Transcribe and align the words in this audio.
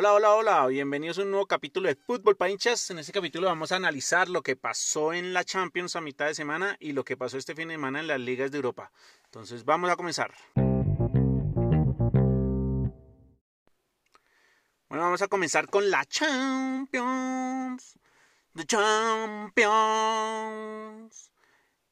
Hola, 0.00 0.14
hola, 0.14 0.34
hola, 0.34 0.66
bienvenidos 0.66 1.18
a 1.18 1.22
un 1.24 1.30
nuevo 1.30 1.44
capítulo 1.44 1.86
de 1.86 1.94
Fútbol 1.94 2.34
para 2.34 2.50
hinchas. 2.50 2.88
En 2.88 2.98
este 2.98 3.12
capítulo 3.12 3.48
vamos 3.48 3.70
a 3.70 3.76
analizar 3.76 4.30
lo 4.30 4.42
que 4.42 4.56
pasó 4.56 5.12
en 5.12 5.34
la 5.34 5.44
Champions 5.44 5.94
a 5.94 6.00
mitad 6.00 6.24
de 6.24 6.34
semana 6.34 6.78
y 6.80 6.92
lo 6.92 7.04
que 7.04 7.18
pasó 7.18 7.36
este 7.36 7.54
fin 7.54 7.68
de 7.68 7.74
semana 7.74 8.00
en 8.00 8.06
las 8.06 8.18
ligas 8.18 8.50
de 8.50 8.56
Europa. 8.56 8.92
Entonces 9.26 9.66
vamos 9.66 9.90
a 9.90 9.96
comenzar. 9.96 10.32
Bueno, 14.88 15.04
vamos 15.04 15.20
a 15.20 15.28
comenzar 15.28 15.68
con 15.68 15.90
la 15.90 16.06
Champions. 16.06 17.98
The 18.54 18.64
Champions. 18.64 19.70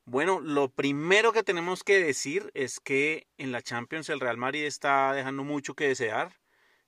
Bueno, 0.06 0.40
lo 0.40 0.70
primero 0.70 1.34
que 1.34 1.42
tenemos 1.42 1.84
que 1.84 2.02
decir 2.02 2.50
es 2.54 2.80
que 2.80 3.26
en 3.36 3.52
la 3.52 3.60
Champions 3.60 4.08
el 4.08 4.20
Real 4.20 4.38
Madrid 4.38 4.64
está 4.64 5.12
dejando 5.12 5.44
mucho 5.44 5.74
que 5.74 5.88
desear. 5.88 6.38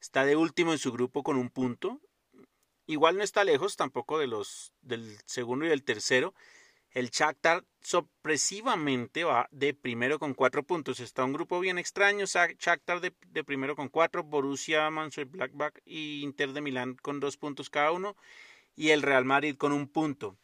Está 0.00 0.24
de 0.24 0.36
último 0.36 0.72
en 0.72 0.78
su 0.78 0.92
grupo 0.92 1.22
con 1.22 1.36
un 1.36 1.50
punto. 1.50 2.00
Igual 2.86 3.16
no 3.16 3.22
está 3.22 3.44
lejos 3.44 3.76
tampoco 3.76 4.18
de 4.18 4.26
los 4.26 4.72
del 4.80 5.18
segundo 5.26 5.66
y 5.66 5.68
del 5.68 5.84
tercero. 5.84 6.34
El 6.90 7.10
Shakhtar 7.10 7.64
sorpresivamente 7.80 9.22
va 9.22 9.46
de 9.52 9.74
primero 9.74 10.18
con 10.18 10.34
cuatro 10.34 10.64
puntos. 10.64 10.98
Está 10.98 11.24
un 11.24 11.32
grupo 11.32 11.60
bien 11.60 11.78
extraño. 11.78 12.24
Shakhtar 12.26 13.00
de, 13.00 13.14
de 13.28 13.44
primero 13.44 13.76
con 13.76 13.88
cuatro. 13.88 14.24
Borussia, 14.24 14.90
Mönchengladbach 14.90 15.78
y 15.84 16.22
Inter 16.22 16.52
de 16.52 16.62
Milán 16.62 16.96
con 16.96 17.20
dos 17.20 17.36
puntos 17.36 17.70
cada 17.70 17.92
uno. 17.92 18.16
Y 18.74 18.90
el 18.90 19.02
Real 19.02 19.24
Madrid 19.24 19.56
con 19.56 19.72
un 19.72 19.86
punto. 19.86 20.36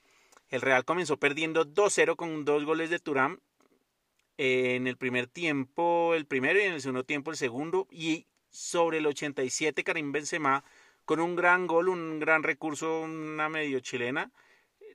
El 0.48 0.60
Real 0.60 0.84
comenzó 0.84 1.16
perdiendo 1.16 1.64
2-0 1.64 2.14
con 2.14 2.44
dos 2.44 2.64
goles 2.64 2.90
de 2.90 3.00
Turán. 3.00 3.40
En 4.36 4.86
el 4.86 4.98
primer 4.98 5.26
tiempo 5.26 6.14
el 6.14 6.26
primero 6.26 6.60
y 6.60 6.64
en 6.64 6.74
el 6.74 6.80
segundo 6.80 7.04
tiempo 7.04 7.30
el 7.32 7.36
segundo. 7.36 7.88
Y 7.90 8.26
sobre 8.56 8.98
el 8.98 9.06
87 9.06 9.84
Karim 9.84 10.12
Benzema 10.12 10.64
con 11.04 11.20
un 11.20 11.36
gran 11.36 11.66
gol, 11.66 11.88
un 11.88 12.18
gran 12.18 12.42
recurso, 12.42 13.00
una 13.00 13.48
medio 13.48 13.80
chilena 13.80 14.32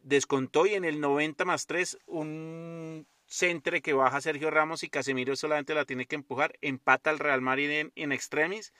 descontó 0.04 0.66
y 0.66 0.74
en 0.74 0.86
el 0.86 1.00
90 1.00 1.46
más 1.46 1.68
3 1.68 2.00
un 2.08 3.08
centre 3.26 3.82
que 3.82 3.94
baja 3.94 4.22
Sergio 4.22 4.50
Ramos 4.50 4.84
y 4.84 4.90
Casemiro 4.90 5.36
solamente 5.36 5.74
la 5.74 5.86
tiene 5.86 6.06
que 6.06 6.16
empujar, 6.16 6.58
empata 6.62 7.10
al 7.10 7.20
Real 7.20 7.42
Madrid 7.42 7.70
en, 7.72 7.92
en 7.96 8.12
extremis, 8.12 8.74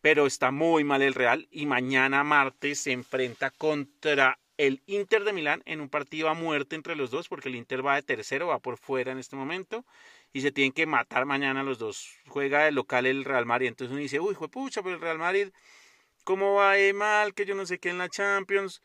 pero 0.00 0.26
está 0.26 0.50
muy 0.50 0.84
mal 0.84 1.02
el 1.02 1.14
Real 1.14 1.46
y 1.50 1.66
mañana 1.66 2.24
martes 2.24 2.80
se 2.80 2.92
enfrenta 2.92 3.50
contra 3.50 4.38
el 4.56 4.82
Inter 4.86 5.24
de 5.24 5.32
Milán 5.32 5.62
en 5.66 5.80
un 5.80 5.88
partido 5.88 6.28
a 6.28 6.34
muerte 6.34 6.76
entre 6.76 6.96
los 6.96 7.10
dos 7.10 7.28
porque 7.28 7.48
el 7.48 7.56
Inter 7.56 7.84
va 7.84 7.96
de 7.96 8.02
tercero, 8.02 8.48
va 8.48 8.58
por 8.58 8.78
fuera 8.78 9.12
en 9.12 9.18
este 9.18 9.36
momento 9.36 9.84
y 10.32 10.40
se 10.40 10.52
tienen 10.52 10.72
que 10.72 10.86
matar 10.86 11.26
mañana 11.26 11.62
los 11.62 11.78
dos. 11.78 12.18
Juega 12.28 12.64
de 12.64 12.72
local 12.72 13.06
el 13.06 13.24
Real 13.24 13.46
Madrid, 13.46 13.68
entonces 13.68 13.92
uno 13.92 14.00
dice, 14.00 14.20
uy, 14.20 14.34
pucha, 14.34 14.82
pero 14.82 14.96
el 14.96 15.00
Real 15.00 15.18
Madrid, 15.18 15.48
¿cómo 16.24 16.54
va 16.54 16.74
de 16.74 16.92
mal? 16.92 17.34
Que 17.34 17.44
yo 17.44 17.54
no 17.54 17.66
sé 17.66 17.78
qué 17.78 17.90
en 17.90 17.98
la 17.98 18.08
Champions 18.08 18.82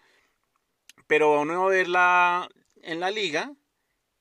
pero 1.09 1.41
uno 1.41 1.61
va 1.61 1.65
a 1.65 1.69
verla 1.69 2.49
en 2.83 2.99
la 2.99 3.09
liga 3.09 3.51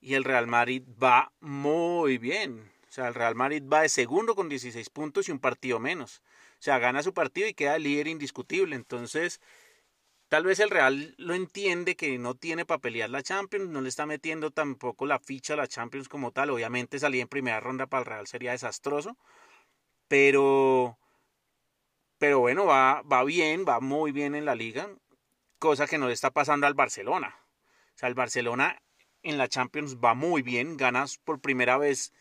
y 0.01 0.15
el 0.15 0.23
Real 0.23 0.47
Madrid 0.47 0.81
va 1.01 1.31
muy 1.39 2.17
bien. 2.17 2.71
O 2.89 2.91
sea, 2.91 3.09
el 3.09 3.13
Real 3.13 3.35
Madrid 3.35 3.61
va 3.71 3.83
de 3.83 3.89
segundo 3.89 4.33
con 4.33 4.49
16 4.49 4.89
puntos 4.89 5.29
y 5.29 5.31
un 5.31 5.37
partido 5.37 5.79
menos. 5.79 6.23
O 6.53 6.63
sea, 6.63 6.79
gana 6.79 7.03
su 7.03 7.13
partido 7.13 7.47
y 7.47 7.53
queda 7.53 7.77
líder 7.77 8.07
indiscutible. 8.07 8.75
Entonces, 8.75 9.39
tal 10.29 10.45
vez 10.45 10.59
el 10.59 10.69
Real 10.69 11.15
lo 11.17 11.33
entiende 11.33 11.95
que 11.95 12.17
no 12.17 12.35
tiene 12.35 12.65
para 12.65 12.79
pelear 12.79 13.09
la 13.09 13.23
Champions, 13.23 13.69
no 13.69 13.81
le 13.81 13.89
está 13.89 14.05
metiendo 14.05 14.51
tampoco 14.51 15.05
la 15.05 15.19
ficha 15.19 15.53
a 15.53 15.57
la 15.57 15.67
Champions 15.67 16.07
como 16.09 16.31
tal. 16.31 16.51
Obviamente 16.51 16.99
salir 16.99 17.21
en 17.21 17.27
primera 17.27 17.59
ronda 17.59 17.87
para 17.87 18.01
el 18.01 18.05
Real 18.05 18.27
sería 18.27 18.51
desastroso. 18.51 19.17
Pero, 20.07 20.97
pero 22.17 22.39
bueno, 22.39 22.65
va, 22.65 23.01
va 23.03 23.23
bien, 23.23 23.65
va 23.67 23.79
muy 23.79 24.11
bien 24.11 24.35
en 24.35 24.45
la 24.45 24.55
liga 24.55 24.89
cosa 25.59 25.87
que 25.87 25.97
no 25.97 26.07
le 26.07 26.13
está 26.13 26.31
pasando 26.31 26.65
al 26.65 26.73
Barcelona. 26.73 27.35
O 27.95 27.97
sea, 27.99 28.09
el 28.09 28.15
Barcelona 28.15 28.81
en 29.21 29.37
la 29.37 29.49
Champions 29.49 29.97
va 29.97 30.13
muy 30.13 30.41
bien, 30.41 30.77
gana 30.77 31.05
por 31.25 31.41
primera 31.41 31.77
vez, 31.77 32.13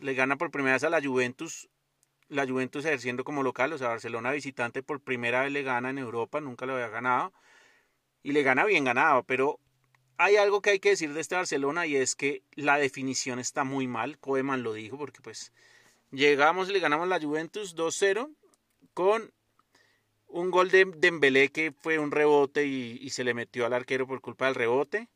le 0.00 0.14
gana 0.14 0.36
por 0.36 0.50
primera 0.50 0.74
vez 0.74 0.84
a 0.84 0.90
la 0.90 1.00
Juventus, 1.00 1.70
la 2.28 2.46
Juventus 2.46 2.84
ejerciendo 2.84 3.24
como 3.24 3.42
local, 3.42 3.72
o 3.72 3.78
sea, 3.78 3.88
Barcelona 3.88 4.32
visitante 4.32 4.82
por 4.82 5.00
primera 5.00 5.42
vez 5.42 5.52
le 5.52 5.62
gana 5.62 5.90
en 5.90 5.98
Europa, 5.98 6.40
nunca 6.40 6.66
lo 6.66 6.74
había 6.74 6.88
ganado, 6.88 7.32
y 8.22 8.32
le 8.32 8.42
gana 8.42 8.64
bien 8.64 8.84
ganado, 8.84 9.22
pero 9.24 9.58
hay 10.16 10.36
algo 10.36 10.62
que 10.62 10.70
hay 10.70 10.80
que 10.80 10.90
decir 10.90 11.12
de 11.12 11.20
este 11.20 11.34
Barcelona 11.34 11.86
y 11.86 11.96
es 11.96 12.14
que 12.14 12.42
la 12.54 12.78
definición 12.78 13.38
está 13.38 13.64
muy 13.64 13.86
mal, 13.86 14.18
Koeman 14.18 14.62
lo 14.62 14.72
dijo, 14.72 14.96
porque 14.96 15.20
pues 15.20 15.52
llegamos 16.10 16.68
y 16.70 16.72
le 16.72 16.80
ganamos 16.80 17.08
la 17.08 17.20
Juventus 17.20 17.76
2-0 17.76 18.30
con 18.94 19.32
un 20.34 20.50
gol 20.50 20.70
de 20.70 20.84
Dembélé 20.84 21.50
que 21.50 21.72
fue 21.72 21.98
un 21.98 22.10
rebote 22.10 22.66
y, 22.66 23.08
se 23.10 23.24
le 23.24 23.34
metió 23.34 23.66
al 23.66 23.72
arquero 23.72 24.06
por 24.06 24.20
culpa 24.20 24.46
del 24.46 24.56
rebote. 24.56 25.08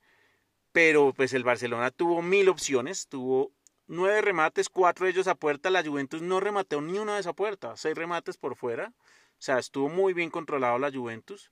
Pero 0.71 1.13
pues 1.13 1.33
el 1.33 1.43
Barcelona 1.43 1.91
tuvo 1.91 2.23
mil 2.23 2.49
opciones, 2.49 3.09
tuvo 3.09 3.51
nueve 3.89 4.21
remates, 4.21 4.69
cuatro 4.69 5.07
de 5.07 5.13
ellos 5.13 5.27
a 5.27 5.35
puerta. 5.35 5.71
La 5.71 5.85
Juventus 5.85 6.23
no 6.23 6.39
remató 6.39 6.81
ni 6.81 6.99
una 6.99 7.15
de 7.15 7.21
esa 7.21 7.33
puerta, 7.33 7.77
seis 7.77 7.97
remates 7.97 8.37
por 8.37 8.55
fuera. 8.55 8.93
O 8.99 9.41
sea, 9.41 9.59
estuvo 9.59 9.89
muy 9.89 10.13
bien 10.13 10.31
controlado 10.31 10.79
la 10.79 10.93
Juventus. 10.93 11.51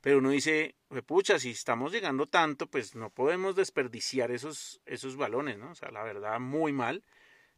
Pero 0.00 0.18
uno 0.18 0.30
dice, 0.30 0.76
pucha, 1.06 1.38
si 1.38 1.50
estamos 1.50 1.92
llegando 1.92 2.26
tanto, 2.26 2.66
pues 2.66 2.94
no 2.94 3.10
podemos 3.10 3.54
desperdiciar 3.54 4.30
esos, 4.30 4.80
esos 4.86 5.16
balones, 5.16 5.58
¿no? 5.58 5.72
O 5.72 5.74
sea, 5.74 5.90
la 5.90 6.02
verdad, 6.02 6.40
muy 6.40 6.72
mal 6.72 7.02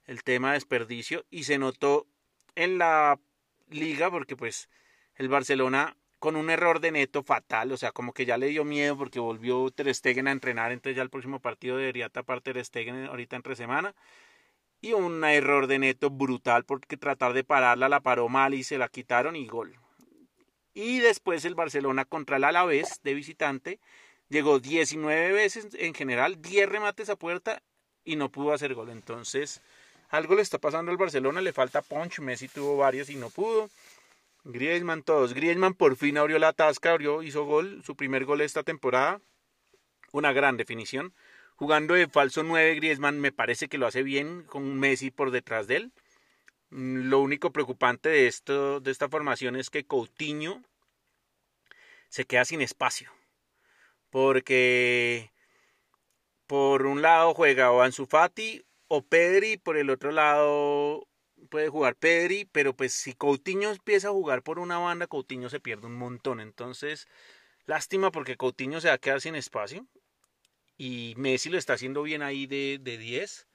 el 0.06 0.24
tema 0.24 0.48
de 0.48 0.54
desperdicio. 0.54 1.24
Y 1.30 1.44
se 1.44 1.58
notó 1.58 2.06
en 2.56 2.78
la 2.78 3.20
liga, 3.68 4.10
porque 4.10 4.36
pues 4.36 4.68
el 5.14 5.28
Barcelona 5.28 5.96
con 6.22 6.36
un 6.36 6.50
error 6.50 6.78
de 6.78 6.92
neto 6.92 7.24
fatal, 7.24 7.72
o 7.72 7.76
sea, 7.76 7.90
como 7.90 8.12
que 8.12 8.24
ya 8.24 8.38
le 8.38 8.46
dio 8.46 8.64
miedo 8.64 8.96
porque 8.96 9.18
volvió 9.18 9.68
Ter 9.72 9.92
Stegen 9.92 10.28
a 10.28 10.30
entrenar, 10.30 10.70
entonces 10.70 10.96
ya 10.96 11.02
el 11.02 11.10
próximo 11.10 11.40
partido 11.40 11.76
debería 11.76 12.10
tapar 12.10 12.40
Ter 12.40 12.64
Stegen 12.64 13.06
ahorita 13.06 13.34
entre 13.34 13.56
semana. 13.56 13.92
Y 14.80 14.92
un 14.92 15.24
error 15.24 15.66
de 15.66 15.80
neto 15.80 16.10
brutal 16.10 16.64
porque 16.64 16.96
tratar 16.96 17.32
de 17.32 17.42
pararla 17.42 17.88
la 17.88 17.98
paró 17.98 18.28
mal 18.28 18.54
y 18.54 18.62
se 18.62 18.78
la 18.78 18.86
quitaron 18.86 19.34
y 19.34 19.48
gol. 19.48 19.74
Y 20.74 21.00
después 21.00 21.44
el 21.44 21.56
Barcelona 21.56 22.04
contra 22.04 22.36
el 22.36 22.44
Alavés 22.44 23.00
de 23.02 23.14
visitante 23.14 23.80
llegó 24.28 24.60
19 24.60 25.32
veces 25.32 25.70
en 25.72 25.92
general, 25.92 26.40
10 26.40 26.68
remates 26.68 27.10
a 27.10 27.16
puerta 27.16 27.64
y 28.04 28.14
no 28.14 28.28
pudo 28.28 28.52
hacer 28.52 28.74
gol. 28.74 28.90
Entonces, 28.90 29.60
algo 30.08 30.36
le 30.36 30.42
está 30.42 30.58
pasando 30.58 30.92
al 30.92 30.98
Barcelona, 30.98 31.40
le 31.40 31.52
falta 31.52 31.82
punch, 31.82 32.20
Messi 32.20 32.46
tuvo 32.46 32.76
varios 32.76 33.10
y 33.10 33.16
no 33.16 33.28
pudo. 33.28 33.68
Griezmann, 34.44 35.02
todos. 35.02 35.34
Griezmann 35.34 35.74
por 35.74 35.96
fin 35.96 36.18
abrió 36.18 36.38
la 36.38 36.52
tasca, 36.52 36.92
abrió, 36.92 37.22
hizo 37.22 37.44
gol, 37.44 37.82
su 37.84 37.96
primer 37.96 38.24
gol 38.24 38.40
esta 38.40 38.62
temporada. 38.62 39.20
Una 40.12 40.32
gran 40.32 40.56
definición. 40.56 41.14
Jugando 41.56 41.94
de 41.94 42.08
falso 42.08 42.42
9, 42.42 42.74
Griezmann 42.76 43.20
me 43.20 43.32
parece 43.32 43.68
que 43.68 43.78
lo 43.78 43.86
hace 43.86 44.02
bien 44.02 44.42
con 44.44 44.78
Messi 44.78 45.10
por 45.10 45.30
detrás 45.30 45.66
de 45.68 45.76
él. 45.76 45.92
Mm, 46.70 47.08
lo 47.08 47.20
único 47.20 47.52
preocupante 47.52 48.08
de, 48.08 48.26
esto, 48.26 48.80
de 48.80 48.90
esta 48.90 49.08
formación 49.08 49.56
es 49.56 49.70
que 49.70 49.84
Coutinho 49.84 50.62
se 52.08 52.24
queda 52.24 52.44
sin 52.44 52.62
espacio. 52.62 53.10
Porque 54.10 55.30
por 56.46 56.86
un 56.86 57.00
lado 57.00 57.34
juega 57.34 57.70
o 57.70 57.82
Ansu 57.82 58.06
Fati 58.06 58.64
o 58.88 59.02
Pedri, 59.02 59.56
por 59.56 59.76
el 59.76 59.88
otro 59.88 60.12
lado 60.12 61.06
puede 61.50 61.68
jugar 61.68 61.96
Pedri, 61.96 62.44
pero 62.44 62.74
pues 62.74 62.92
si 62.92 63.14
Coutinho 63.14 63.70
empieza 63.70 64.08
a 64.08 64.12
jugar 64.12 64.42
por 64.42 64.58
una 64.58 64.78
banda, 64.78 65.06
Coutinho 65.06 65.48
se 65.48 65.60
pierde 65.60 65.86
un 65.86 65.94
montón. 65.94 66.40
Entonces, 66.40 67.08
lástima 67.66 68.10
porque 68.10 68.36
Coutinho 68.36 68.80
se 68.80 68.88
va 68.88 68.94
a 68.94 68.98
quedar 68.98 69.20
sin 69.20 69.34
espacio. 69.34 69.86
Y 70.76 71.14
Messi 71.16 71.50
lo 71.50 71.58
está 71.58 71.74
haciendo 71.74 72.02
bien 72.02 72.22
ahí 72.22 72.46
de, 72.46 72.78
de 72.80 72.98
10, 72.98 73.46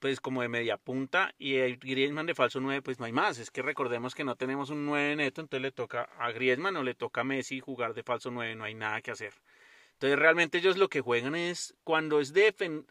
pues 0.00 0.20
como 0.20 0.42
de 0.42 0.48
media 0.48 0.76
punta. 0.76 1.34
Y 1.38 1.56
Griezmann 1.76 2.26
de 2.26 2.34
falso 2.34 2.60
9, 2.60 2.82
pues 2.82 2.98
no 2.98 3.04
hay 3.04 3.12
más. 3.12 3.38
Es 3.38 3.50
que 3.50 3.62
recordemos 3.62 4.14
que 4.14 4.24
no 4.24 4.36
tenemos 4.36 4.70
un 4.70 4.86
9 4.86 5.16
neto, 5.16 5.40
entonces 5.40 5.62
le 5.62 5.72
toca 5.72 6.08
a 6.18 6.30
Griezmann 6.30 6.76
o 6.76 6.82
le 6.82 6.94
toca 6.94 7.22
a 7.22 7.24
Messi 7.24 7.60
jugar 7.60 7.94
de 7.94 8.02
falso 8.02 8.30
9, 8.30 8.54
no 8.54 8.64
hay 8.64 8.74
nada 8.74 9.02
que 9.02 9.10
hacer. 9.10 9.34
Entonces 9.94 10.18
realmente 10.18 10.58
ellos 10.58 10.76
lo 10.76 10.88
que 10.88 11.00
juegan 11.00 11.34
es, 11.34 11.74
cuando 11.84 12.20
es 12.20 12.32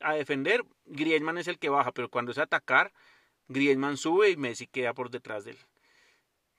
a 0.01 0.13
defender, 0.13 0.63
Griezmann 0.85 1.37
es 1.37 1.47
el 1.47 1.59
que 1.59 1.69
baja, 1.69 1.91
pero 1.91 2.09
cuando 2.09 2.31
es 2.31 2.37
atacar, 2.37 2.93
Griezmann 3.53 3.97
sube 3.97 4.29
y 4.31 4.37
Messi 4.37 4.67
queda 4.67 4.93
por 4.93 5.09
detrás 5.09 5.45
de 5.45 5.51
él. 5.51 5.57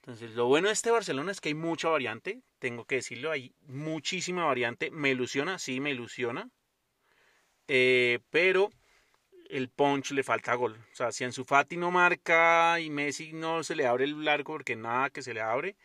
Entonces, 0.00 0.34
lo 0.34 0.46
bueno 0.46 0.68
de 0.68 0.74
este 0.74 0.90
Barcelona 0.90 1.32
es 1.32 1.40
que 1.40 1.48
hay 1.48 1.54
mucha 1.54 1.88
variante, 1.88 2.42
tengo 2.58 2.84
que 2.84 2.96
decirlo, 2.96 3.30
hay 3.30 3.54
muchísima 3.66 4.44
variante. 4.44 4.90
Me 4.90 5.10
ilusiona, 5.10 5.58
sí, 5.58 5.80
me 5.80 5.92
ilusiona. 5.92 6.50
Eh, 7.68 8.18
pero 8.30 8.70
el 9.48 9.70
punch 9.70 10.10
le 10.12 10.22
falta 10.22 10.54
gol. 10.54 10.76
O 10.92 10.94
sea, 10.94 11.12
si 11.12 11.24
Ansu 11.24 11.44
Fati 11.44 11.76
no 11.76 11.90
marca 11.90 12.78
y 12.80 12.90
Messi 12.90 13.32
no 13.32 13.62
se 13.62 13.76
le 13.76 13.86
abre 13.86 14.04
el 14.04 14.28
arco 14.28 14.52
porque 14.52 14.76
nada 14.76 15.10
que 15.10 15.22
se 15.22 15.32
le 15.32 15.40
abre, 15.40 15.76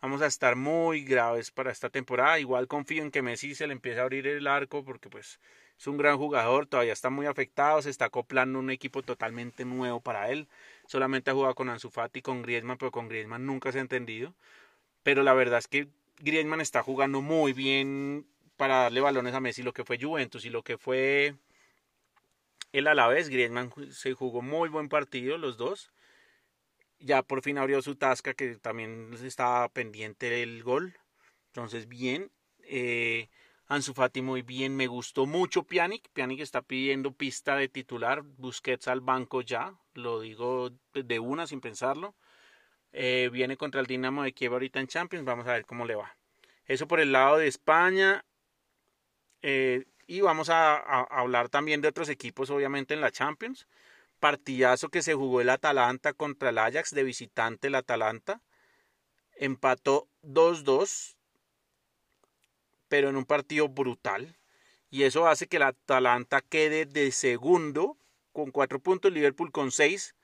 vamos 0.00 0.22
a 0.22 0.26
estar 0.26 0.56
muy 0.56 1.04
graves 1.04 1.50
para 1.50 1.70
esta 1.70 1.90
temporada. 1.90 2.40
Igual 2.40 2.66
confío 2.66 3.02
en 3.02 3.10
que 3.10 3.22
Messi 3.22 3.54
se 3.54 3.66
le 3.66 3.74
empiece 3.74 4.00
a 4.00 4.02
abrir 4.02 4.26
el 4.26 4.46
arco 4.46 4.84
porque 4.84 5.08
pues 5.08 5.38
es 5.78 5.86
un 5.86 5.96
gran 5.96 6.18
jugador, 6.18 6.66
todavía 6.66 6.92
está 6.92 7.08
muy 7.10 7.26
afectado, 7.26 7.80
se 7.82 7.90
está 7.90 8.06
acoplando 8.06 8.58
un 8.58 8.70
equipo 8.70 9.02
totalmente 9.02 9.64
nuevo 9.64 10.00
para 10.00 10.30
él. 10.30 10.48
Solamente 10.86 11.30
ha 11.30 11.34
jugado 11.34 11.54
con 11.54 11.68
Ansu 11.68 11.90
Fati, 11.90 12.20
con 12.22 12.42
Griezmann, 12.42 12.78
pero 12.78 12.90
con 12.90 13.08
Griezmann 13.08 13.46
nunca 13.46 13.70
se 13.72 13.78
ha 13.78 13.82
entendido. 13.82 14.34
pero 15.02 15.22
la 15.22 15.34
verdad 15.34 15.58
es 15.60 15.68
que 15.68 15.88
Griezmann 16.20 16.60
está 16.60 16.82
jugando 16.82 17.22
muy 17.22 17.52
bien 17.52 18.26
para 18.56 18.82
darle 18.82 19.00
balones 19.00 19.34
a 19.34 19.40
Messi, 19.40 19.62
lo 19.62 19.72
que 19.72 19.84
fue 19.84 19.98
Juventus 20.00 20.44
y 20.44 20.50
lo 20.50 20.62
que 20.64 20.78
fue 20.78 21.36
el 22.72 22.86
Alavés. 22.88 23.28
Griezmann 23.28 23.72
se 23.92 24.14
jugó 24.14 24.42
muy 24.42 24.68
buen 24.68 24.88
partido 24.88 25.38
los 25.38 25.56
dos. 25.56 25.92
Ya 27.00 27.22
por 27.22 27.42
fin 27.42 27.58
abrió 27.58 27.80
su 27.82 27.96
tasca 27.96 28.34
que 28.34 28.56
también 28.56 29.14
estaba 29.22 29.68
pendiente 29.68 30.30
del 30.30 30.62
gol. 30.62 30.98
Entonces 31.48 31.88
bien. 31.88 32.30
Eh, 32.64 33.28
Ansu 33.70 33.92
Fati 33.92 34.22
muy 34.22 34.40
bien, 34.40 34.74
me 34.74 34.86
gustó 34.86 35.26
mucho 35.26 35.62
Pjanic. 35.62 36.08
Pjanic 36.14 36.40
está 36.40 36.62
pidiendo 36.62 37.12
pista 37.12 37.54
de 37.54 37.68
titular, 37.68 38.22
Busquets 38.22 38.88
al 38.88 39.02
banco 39.02 39.42
ya, 39.42 39.74
lo 39.92 40.20
digo 40.20 40.70
de 40.94 41.18
una 41.18 41.46
sin 41.46 41.60
pensarlo. 41.60 42.14
Eh, 42.92 43.28
viene 43.30 43.58
contra 43.58 43.82
el 43.82 43.86
Dinamo 43.86 44.22
de 44.22 44.32
Kiev 44.32 44.54
ahorita 44.54 44.80
en 44.80 44.86
Champions, 44.86 45.26
vamos 45.26 45.46
a 45.46 45.52
ver 45.52 45.66
cómo 45.66 45.84
le 45.84 45.96
va. 45.96 46.16
Eso 46.64 46.88
por 46.88 46.98
el 46.98 47.12
lado 47.12 47.36
de 47.36 47.46
España. 47.46 48.24
Eh, 49.42 49.84
y 50.06 50.22
vamos 50.22 50.48
a, 50.48 50.76
a, 50.76 51.02
hablar 51.02 51.50
también 51.50 51.82
de 51.82 51.88
otros 51.88 52.08
equipos, 52.08 52.48
obviamente, 52.48 52.94
en 52.94 53.02
la 53.02 53.10
Champions. 53.10 53.68
Partidazo 54.18 54.88
que 54.88 55.02
se 55.02 55.12
jugó 55.12 55.42
el 55.42 55.50
Atalanta 55.50 56.14
contra 56.14 56.48
el 56.48 56.58
Ajax 56.58 56.94
de 56.94 57.04
visitante 57.04 57.68
el 57.68 57.74
Atalanta. 57.74 58.40
Empató 59.34 60.08
2-2 60.22 61.17
pero 62.88 63.08
en 63.08 63.16
un 63.16 63.24
partido 63.24 63.68
brutal. 63.68 64.36
Y 64.90 65.04
eso 65.04 65.26
hace 65.28 65.46
que 65.46 65.56
el 65.58 65.64
Atalanta 65.64 66.40
quede 66.40 66.86
de 66.86 67.12
segundo 67.12 67.98
con 68.32 68.50
cuatro 68.50 68.80
puntos, 68.80 69.12
Liverpool 69.12 69.52
con 69.52 69.70
seis. 69.70 70.14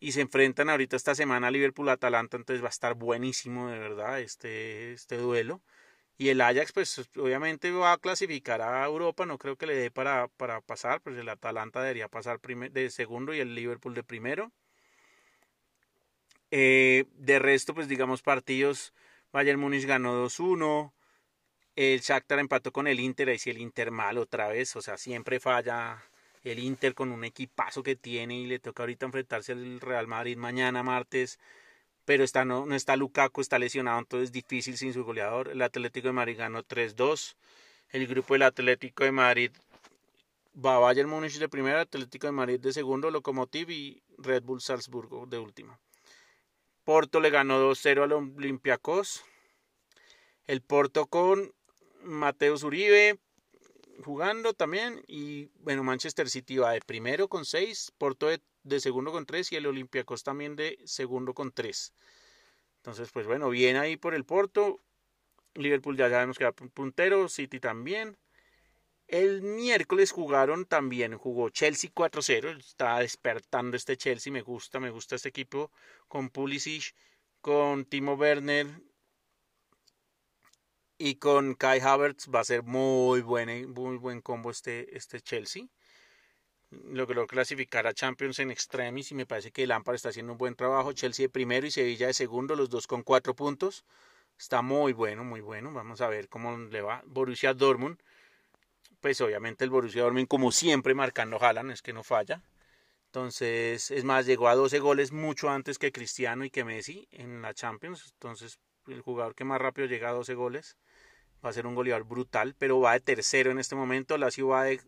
Y 0.00 0.12
se 0.12 0.20
enfrentan 0.20 0.70
ahorita 0.70 0.96
esta 0.96 1.14
semana 1.14 1.50
Liverpool-Atalanta, 1.50 2.36
entonces 2.36 2.62
va 2.62 2.68
a 2.68 2.70
estar 2.70 2.94
buenísimo 2.94 3.68
de 3.70 3.78
verdad 3.78 4.20
este, 4.20 4.92
este 4.92 5.16
duelo. 5.16 5.62
Y 6.16 6.28
el 6.28 6.40
Ajax, 6.40 6.72
pues 6.72 7.10
obviamente 7.16 7.70
va 7.72 7.92
a 7.92 7.98
clasificar 7.98 8.62
a 8.62 8.84
Europa, 8.84 9.26
no 9.26 9.38
creo 9.38 9.56
que 9.56 9.66
le 9.66 9.74
dé 9.74 9.90
para, 9.90 10.28
para 10.28 10.60
pasar, 10.60 11.00
pues 11.00 11.16
el 11.16 11.28
Atalanta 11.28 11.82
debería 11.82 12.08
pasar 12.08 12.40
de 12.40 12.90
segundo 12.90 13.34
y 13.34 13.40
el 13.40 13.54
Liverpool 13.54 13.94
de 13.94 14.04
primero. 14.04 14.52
Eh, 16.50 17.06
de 17.14 17.38
resto, 17.40 17.74
pues 17.74 17.88
digamos 17.88 18.22
partidos, 18.22 18.92
Bayern 19.32 19.58
Múnich 19.58 19.86
ganó 19.86 20.24
2-1, 20.24 20.92
el 21.76 22.00
Shakhtar 22.00 22.38
empató 22.38 22.72
con 22.72 22.86
el 22.86 23.00
Inter, 23.00 23.28
y 23.30 23.38
si 23.38 23.50
el 23.50 23.58
Inter 23.58 23.90
mal 23.90 24.18
otra 24.18 24.48
vez, 24.48 24.76
o 24.76 24.82
sea, 24.82 24.96
siempre 24.96 25.40
falla 25.40 26.02
el 26.44 26.58
Inter 26.58 26.94
con 26.94 27.10
un 27.10 27.24
equipazo 27.24 27.82
que 27.82 27.96
tiene 27.96 28.38
y 28.38 28.46
le 28.46 28.58
toca 28.58 28.82
ahorita 28.82 29.06
enfrentarse 29.06 29.52
al 29.52 29.80
Real 29.80 30.06
Madrid 30.06 30.36
mañana 30.36 30.82
martes, 30.82 31.38
pero 32.04 32.22
está, 32.22 32.44
no, 32.44 32.72
está 32.74 32.96
Lukaku, 32.96 33.40
está 33.40 33.58
lesionado, 33.58 33.98
entonces 33.98 34.28
es 34.28 34.32
difícil 34.32 34.76
sin 34.76 34.92
su 34.92 35.04
goleador. 35.04 35.48
El 35.48 35.62
Atlético 35.62 36.08
de 36.08 36.12
Madrid 36.12 36.36
ganó 36.36 36.62
3-2. 36.62 37.36
El 37.92 38.06
grupo 38.06 38.34
del 38.34 38.42
Atlético 38.42 39.04
de 39.04 39.12
Madrid 39.12 39.50
va 40.54 40.78
Bayern 40.78 41.08
Múnich 41.08 41.38
de 41.38 41.48
primero, 41.48 41.80
Atlético 41.80 42.26
de 42.26 42.32
Madrid 42.32 42.60
de 42.60 42.72
segundo, 42.72 43.10
Lokomotiv 43.10 43.70
y 43.70 44.02
Red 44.18 44.42
Bull 44.42 44.60
Salzburgo 44.60 45.26
de 45.26 45.38
último. 45.38 45.78
Porto 46.84 47.20
le 47.20 47.30
ganó 47.30 47.58
2-0 47.70 48.02
al 48.02 48.12
Olympiacos. 48.12 49.24
El 50.46 50.60
Porto 50.60 51.06
con 51.06 51.54
Mateus 52.04 52.62
Uribe 52.62 53.18
jugando 54.02 54.54
también. 54.54 55.02
Y 55.06 55.46
bueno, 55.60 55.82
Manchester 55.82 56.28
City 56.28 56.58
va 56.58 56.72
de 56.72 56.80
primero 56.80 57.28
con 57.28 57.44
6, 57.44 57.92
Porto 57.98 58.28
de, 58.62 58.80
segundo 58.80 59.12
con 59.12 59.26
3 59.26 59.52
y 59.52 59.56
el 59.56 59.66
Olympiacos 59.66 60.22
también 60.22 60.56
de 60.56 60.78
segundo 60.84 61.34
con 61.34 61.52
3. 61.52 61.92
Entonces, 62.76 63.10
pues 63.12 63.26
bueno, 63.26 63.50
bien 63.50 63.76
ahí 63.76 63.96
por 63.96 64.14
el 64.14 64.24
Porto. 64.24 64.80
Liverpool 65.54 65.96
ya 65.96 66.10
sabemos 66.10 66.36
que 66.36 66.44
va 66.44 66.52
puntero, 66.52 67.28
City 67.28 67.60
también. 67.60 68.18
El 69.06 69.42
miércoles 69.42 70.12
jugaron 70.12 70.64
también, 70.64 71.16
jugó 71.18 71.50
Chelsea 71.50 71.90
4-0, 71.94 72.58
está 72.58 72.98
despertando 72.98 73.76
este 73.76 73.98
Chelsea, 73.98 74.32
me 74.32 74.40
gusta, 74.40 74.80
me 74.80 74.90
gusta 74.90 75.16
este 75.16 75.28
equipo 75.28 75.70
con 76.08 76.30
Pulisic, 76.30 76.94
con 77.42 77.84
Timo 77.84 78.14
Werner, 78.14 78.66
y 80.98 81.16
con 81.16 81.54
Kai 81.54 81.80
Havertz 81.80 82.28
va 82.32 82.40
a 82.40 82.44
ser 82.44 82.62
muy 82.62 83.20
buen, 83.20 83.72
muy 83.72 83.96
buen 83.96 84.20
combo 84.20 84.50
este, 84.50 84.96
este 84.96 85.20
Chelsea. 85.20 85.66
Logró 86.70 87.26
clasificar 87.26 87.86
a 87.86 87.94
Champions 87.94 88.38
en 88.38 88.50
extremis 88.50 89.12
y 89.12 89.14
me 89.14 89.26
parece 89.26 89.52
que 89.52 89.66
Lampard 89.66 89.96
está 89.96 90.08
haciendo 90.10 90.32
un 90.32 90.38
buen 90.38 90.54
trabajo. 90.54 90.92
Chelsea 90.92 91.24
de 91.24 91.30
primero 91.30 91.66
y 91.66 91.70
Sevilla 91.70 92.08
de 92.08 92.14
segundo, 92.14 92.56
los 92.56 92.68
dos 92.70 92.86
con 92.86 93.02
cuatro 93.02 93.34
puntos. 93.34 93.84
Está 94.38 94.62
muy 94.62 94.92
bueno, 94.92 95.24
muy 95.24 95.40
bueno. 95.40 95.72
Vamos 95.72 96.00
a 96.00 96.08
ver 96.08 96.28
cómo 96.28 96.56
le 96.56 96.82
va. 96.82 97.02
Borussia 97.06 97.54
Dortmund. 97.54 97.98
Pues 99.00 99.20
obviamente 99.20 99.64
el 99.64 99.70
Borussia 99.70 100.02
Dortmund, 100.02 100.28
como 100.28 100.50
siempre, 100.50 100.94
marcando 100.94 101.40
Haaland, 101.40 101.72
es 101.72 101.82
que 101.82 101.92
no 101.92 102.02
falla. 102.02 102.42
Entonces, 103.06 103.92
es 103.92 104.02
más, 104.02 104.26
llegó 104.26 104.48
a 104.48 104.56
12 104.56 104.80
goles 104.80 105.12
mucho 105.12 105.48
antes 105.48 105.78
que 105.78 105.92
Cristiano 105.92 106.44
y 106.44 106.50
que 106.50 106.64
Messi 106.64 107.06
en 107.12 107.42
la 107.42 107.54
Champions. 107.54 108.10
Entonces, 108.14 108.58
el 108.88 109.00
jugador 109.00 109.34
que 109.34 109.44
más 109.44 109.60
rápido 109.60 109.86
llega 109.86 110.10
a 110.10 110.12
12 110.12 110.34
goles. 110.34 110.76
Va 111.44 111.50
a 111.50 111.52
ser 111.52 111.66
un 111.66 111.74
goleador 111.74 112.04
brutal, 112.04 112.54
pero 112.58 112.80
va 112.80 112.94
de 112.94 113.00
tercero 113.00 113.50
en 113.50 113.58
este 113.58 113.74
momento. 113.74 114.16
La 114.18 114.30
va 114.48 114.64
de 114.64 114.80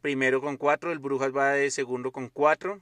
primero 0.00 0.40
con 0.40 0.56
4, 0.56 0.92
el 0.92 1.00
Brujas 1.00 1.34
va 1.34 1.50
de 1.50 1.70
segundo 1.70 2.12
con 2.12 2.28
4 2.28 2.80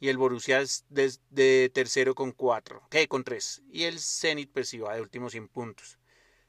y 0.00 0.08
el 0.08 0.16
Borussia 0.16 0.60
es 0.60 0.84
de, 0.88 1.70
tercero 1.72 2.14
con 2.14 2.32
4, 2.32 2.88
¿qué? 2.90 3.06
Con 3.06 3.22
3. 3.22 3.62
Y 3.70 3.84
el 3.84 4.00
Zenit 4.00 4.50
pues 4.50 4.68
sí 4.68 4.78
va 4.78 4.94
de 4.94 5.00
último 5.00 5.30
100 5.30 5.48
puntos. 5.48 5.98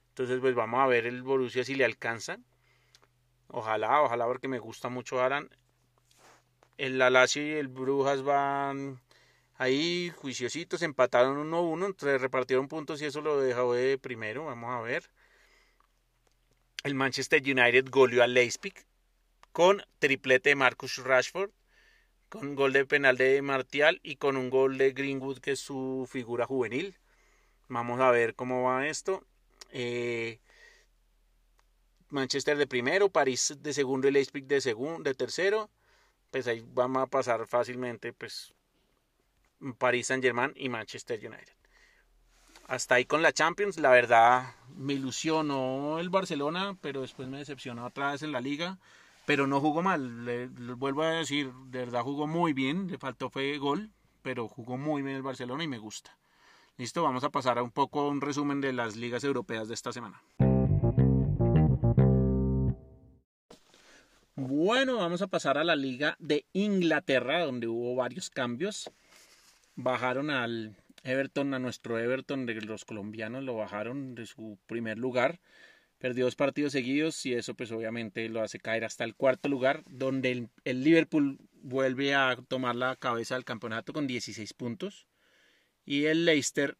Entonces 0.10 0.40
pues 0.40 0.56
vamos 0.56 0.80
a 0.80 0.88
ver 0.88 1.06
el 1.06 1.22
Borussia 1.22 1.64
si 1.64 1.76
le 1.76 1.86
alcanza. 1.86 2.40
Ojalá, 3.50 4.02
ojalá 4.02 4.26
porque 4.26 4.48
me 4.48 4.58
gusta 4.58 4.90
mucho 4.90 5.22
Aran. 5.22 5.50
El 6.78 6.98
Lazio 6.98 7.46
y 7.46 7.52
el 7.52 7.68
Brujas 7.68 8.24
van 8.24 9.00
Ahí 9.58 10.12
juiciositos 10.16 10.82
empataron 10.82 11.38
1-1, 11.38 11.86
entonces 11.86 12.22
repartieron 12.22 12.68
puntos 12.68 13.02
y 13.02 13.06
eso 13.06 13.22
lo 13.22 13.40
dejó 13.40 13.74
de 13.74 13.98
primero. 13.98 14.46
Vamos 14.46 14.72
a 14.72 14.82
ver. 14.82 15.10
El 16.84 16.96
Manchester 16.96 17.42
United 17.42 17.88
goleó 17.90 18.24
al 18.24 18.34
Leipzig 18.34 18.74
con 19.52 19.84
triplete 20.00 20.50
de 20.50 20.56
Marcus 20.56 20.98
Rashford, 20.98 21.52
con 22.30 22.56
gol 22.56 22.74
de 22.74 22.86
penal 22.86 23.16
de 23.16 23.42
Martial 23.42 24.00
y 24.04 24.16
con 24.16 24.38
un 24.38 24.50
gol 24.50 24.77
de 24.77 24.92
Greenwood 24.92 25.39
que 25.39 25.51
es 25.51 25.60
su 25.60 26.08
figura 26.10 26.46
juvenil. 26.46 26.98
Vamos 27.70 28.00
a 28.01 28.12
ver 28.12 28.36
cómo 28.36 28.63
va 28.63 28.88
esto. 28.88 29.24
Eh, 29.72 30.39
Manchester 32.10 32.58
de 32.58 32.68
primero, 32.68 33.10
París 33.10 33.56
de 33.60 33.74
segundo 33.74 34.08
y 34.08 34.12
Leipzig 34.12 34.46
de 34.46 34.62
segundo, 34.62 35.04
de 35.10 35.16
tercero. 35.16 35.70
Pues 36.32 36.48
ahí 36.48 36.63
vamos 36.66 37.04
a 37.04 37.08
pasar 37.08 37.46
fácilmente, 37.48 38.13
pues 38.13 38.54
Paris 39.77 40.08
Saint 40.08 40.24
Germain 40.24 40.51
y 40.55 40.70
Manchester 40.70 41.20
United. 41.20 41.53
Hasta 42.67 42.96
ahí 42.96 43.05
con 43.05 43.22
la 43.22 43.34
Champions, 43.34 43.77
la 43.77 43.89
verdad 43.89 44.55
me 44.75 44.93
ilusionó 44.93 46.00
el 46.00 46.10
Barcelona, 46.10 46.77
pero 46.82 47.01
después 47.01 47.27
me 47.27 47.38
decepcionó 47.38 47.86
otra 47.86 48.12
vez 48.12 48.24
en 48.24 48.32
la 48.32 48.41
liga, 48.41 48.79
pero 49.25 49.48
no 49.48 49.60
jugó 49.60 49.82
mal, 49.82 50.25
le, 50.25 50.48
vuelvo 50.48 51.03
a 51.03 51.12
decir, 51.12 51.51
de 51.67 51.79
verdad 51.79 52.03
jugó 52.03 52.25
muy 52.25 52.53
bien, 52.53 52.88
le 52.88 52.98
faltó 52.98 53.29
fue 53.29 53.58
gol, 53.58 53.91
pero 54.22 54.48
jugó 54.48 54.77
muy 54.77 55.01
bien 55.01 55.17
el 55.17 55.24
Barcelona 55.24 55.63
y 55.63 55.67
me 55.67 55.77
gusta. 55.77 56.17
Listo, 56.77 57.03
vamos 57.03 57.24
a 57.24 57.29
pasar 57.29 57.60
a 57.60 57.63
un 57.63 57.72
poco 57.72 58.08
un 58.08 58.22
resumen 58.22 58.60
de 58.62 58.74
las 58.74 58.96
ligas 58.96 59.24
europeas 59.24 59.67
de 59.67 59.74
esta 59.74 59.91
semana. 59.91 60.22
Bueno, 64.36 64.98
vamos 64.98 65.22
a 65.22 65.27
pasar 65.27 65.58
a 65.58 65.63
la 65.63 65.75
liga 65.75 66.15
de 66.20 66.46
Inglaterra, 66.53 67.46
donde 67.46 67.67
hubo 67.67 67.96
varios 67.96 68.29
cambios 68.29 68.89
bajaron 69.75 70.30
al 70.30 70.75
Everton, 71.03 71.53
a 71.53 71.60
nuestro 71.60 72.00
Everton 72.00 72.46
de 72.46 72.56
los 72.62 72.86
colombianos, 72.86 73.44
lo 73.44 73.56
bajaron 73.56 74.15
de 74.15 74.25
su 74.25 74.58
primer 74.68 74.98
lugar. 74.98 75.39
Perdió 75.98 76.25
dos 76.25 76.36
partidos 76.36 76.74
seguidos 76.74 77.25
y 77.25 77.34
eso 77.34 77.53
pues 77.56 77.72
obviamente 77.72 78.27
lo 78.30 78.42
hace 78.42 78.60
caer 78.60 78.84
hasta 78.84 79.03
el 79.03 79.15
cuarto 79.15 79.48
lugar, 79.50 79.84
donde 79.89 80.50
el, 80.65 80.84
Liverpool 80.84 81.39
vuelve 81.62 82.13
a 82.13 82.38
tomar 82.48 82.75
la 82.75 82.96
cabeza 82.96 83.36
del 83.36 83.46
campeonato 83.46 83.94
con 83.94 84.08
16 84.08 84.53
puntos. 84.53 85.08
Y 85.86 86.06
el 86.06 86.25
Leicester 86.25 86.77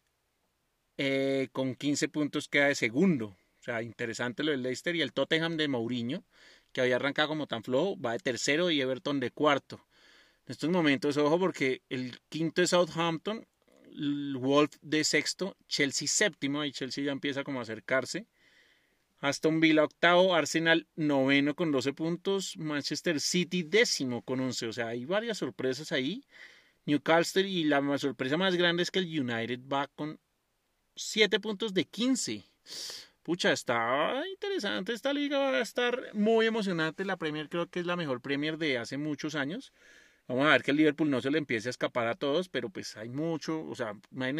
eh, 0.98 1.48
con 1.52 1.74
15 1.74 2.08
puntos 2.08 2.48
queda 2.48 2.66
de 2.66 2.74
segundo. 2.74 3.36
O 3.60 3.62
sea, 3.64 3.82
interesante 3.82 4.42
lo 4.42 4.50
del 4.50 4.62
Leicester 4.62 4.94
y 4.94 5.00
el 5.00 5.12
Tottenham 5.12 5.56
de 5.56 5.68
Mourinho, 5.68 6.24
que 6.72 6.82
había 6.82 6.96
arrancado 6.96 7.28
como 7.28 7.46
tan 7.46 7.62
flojo, 7.62 7.98
va 7.98 8.12
de 8.12 8.18
tercero 8.18 8.70
y 8.70 8.80
Everton 8.80 9.20
de 9.20 9.30
cuarto. 9.30 9.82
En 10.46 10.52
estos 10.52 10.68
momentos, 10.70 11.16
ojo, 11.16 11.38
porque 11.38 11.82
el 11.88 12.18
quinto 12.28 12.62
es 12.62 12.70
Southampton, 12.70 13.46
Wolf 14.38 14.76
de 14.82 15.04
sexto, 15.04 15.56
Chelsea 15.68 16.06
séptimo, 16.06 16.64
y 16.64 16.72
Chelsea 16.72 17.04
ya 17.04 17.12
empieza 17.12 17.44
como 17.44 17.60
a 17.60 17.62
acercarse. 17.62 18.26
Aston 19.20 19.60
Villa 19.60 19.84
octavo, 19.84 20.34
Arsenal 20.34 20.86
noveno 20.96 21.54
con 21.54 21.72
12 21.72 21.94
puntos, 21.94 22.58
Manchester 22.58 23.20
City 23.20 23.62
décimo 23.62 24.20
con 24.20 24.40
11, 24.40 24.66
o 24.66 24.72
sea, 24.74 24.88
hay 24.88 25.06
varias 25.06 25.38
sorpresas 25.38 25.92
ahí. 25.92 26.26
Newcastle 26.84 27.48
y 27.48 27.64
la 27.64 27.80
sorpresa 27.96 28.36
más 28.36 28.54
grande 28.56 28.82
es 28.82 28.90
que 28.90 28.98
el 28.98 29.20
United 29.20 29.60
va 29.66 29.86
con 29.86 30.20
7 30.94 31.40
puntos 31.40 31.72
de 31.72 31.86
15. 31.86 32.44
Pucha, 33.22 33.52
está 33.52 34.22
interesante 34.30 34.92
esta 34.92 35.14
liga, 35.14 35.38
va 35.38 35.56
a 35.56 35.62
estar 35.62 36.10
muy 36.12 36.44
emocionante. 36.44 37.06
La 37.06 37.16
Premier 37.16 37.48
creo 37.48 37.70
que 37.70 37.80
es 37.80 37.86
la 37.86 37.96
mejor 37.96 38.20
Premier 38.20 38.58
de 38.58 38.76
hace 38.76 38.98
muchos 38.98 39.34
años. 39.34 39.72
Vamos 40.26 40.46
a 40.46 40.50
ver 40.50 40.62
que 40.62 40.70
el 40.70 40.78
Liverpool 40.78 41.10
no 41.10 41.20
se 41.20 41.30
le 41.30 41.38
empiece 41.38 41.68
a 41.68 41.70
escapar 41.70 42.06
a 42.06 42.14
todos, 42.14 42.48
pero 42.48 42.70
pues 42.70 42.96
hay 42.96 43.10
mucho, 43.10 43.66
o 43.66 43.74
sea, 43.74 43.94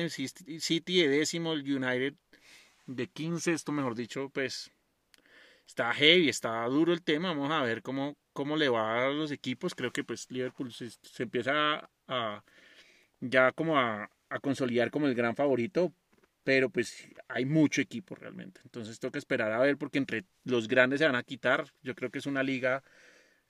City 0.08 1.02
de 1.02 1.08
décimo, 1.08 1.52
el 1.52 1.60
United 1.60 2.14
de 2.86 3.06
15, 3.08 3.52
esto 3.52 3.72
mejor 3.72 3.94
dicho, 3.94 4.30
pues 4.30 4.72
está 5.66 5.92
heavy, 5.92 6.28
está 6.28 6.64
duro 6.66 6.92
el 6.92 7.02
tema. 7.02 7.28
Vamos 7.28 7.50
a 7.50 7.62
ver 7.62 7.82
cómo, 7.82 8.16
cómo 8.32 8.56
le 8.56 8.68
va 8.68 9.06
a 9.06 9.10
los 9.10 9.30
equipos. 9.30 9.74
Creo 9.74 9.92
que 9.92 10.04
pues 10.04 10.30
Liverpool 10.30 10.72
se, 10.72 10.90
empieza 11.22 11.90
a, 12.08 12.44
ya 13.20 13.52
como 13.52 13.78
a, 13.78 14.10
consolidar 14.42 14.90
como 14.90 15.06
el 15.06 15.14
gran 15.14 15.36
favorito. 15.36 15.92
Pero 16.44 16.68
pues 16.68 17.08
hay 17.28 17.46
mucho 17.46 17.80
equipo 17.80 18.14
realmente. 18.14 18.60
Entonces 18.64 19.00
toca 19.00 19.18
esperar 19.18 19.50
a 19.52 19.60
ver 19.60 19.78
porque 19.78 19.96
entre 19.96 20.26
los 20.44 20.68
grandes 20.68 20.98
se 21.00 21.06
van 21.06 21.16
a 21.16 21.22
quitar. 21.22 21.72
Yo 21.82 21.94
creo 21.94 22.10
que 22.10 22.18
es 22.18 22.26
una 22.26 22.42
liga 22.42 22.82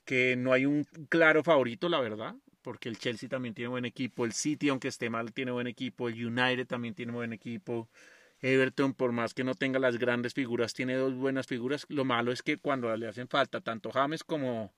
que 0.04 0.36
no 0.36 0.52
hay 0.52 0.66
un 0.66 0.84
claro 1.08 1.42
favorito, 1.42 1.88
la 1.88 2.00
verdad. 2.00 2.34
Porque 2.62 2.88
el 2.88 2.98
Chelsea 2.98 3.28
también 3.28 3.54
tiene 3.54 3.68
buen 3.68 3.84
equipo. 3.84 4.24
El 4.24 4.32
City, 4.32 4.70
aunque 4.70 4.88
esté 4.88 5.10
mal, 5.10 5.32
tiene 5.32 5.52
buen 5.52 5.66
equipo. 5.66 6.08
El 6.08 6.26
United 6.26 6.66
también 6.66 6.94
tiene 6.94 7.12
buen 7.12 7.32
equipo. 7.32 7.88
Everton, 8.40 8.94
por 8.94 9.12
más 9.12 9.34
que 9.34 9.44
no 9.44 9.54
tenga 9.54 9.78
las 9.78 9.98
grandes 9.98 10.34
figuras, 10.34 10.74
tiene 10.74 10.94
dos 10.96 11.14
buenas 11.14 11.46
figuras. 11.46 11.86
Lo 11.88 12.04
malo 12.04 12.32
es 12.32 12.42
que 12.42 12.58
cuando 12.58 12.94
le 12.96 13.08
hacen 13.08 13.28
falta 13.28 13.60
tanto 13.60 13.90
James 13.90 14.24
como 14.24 14.72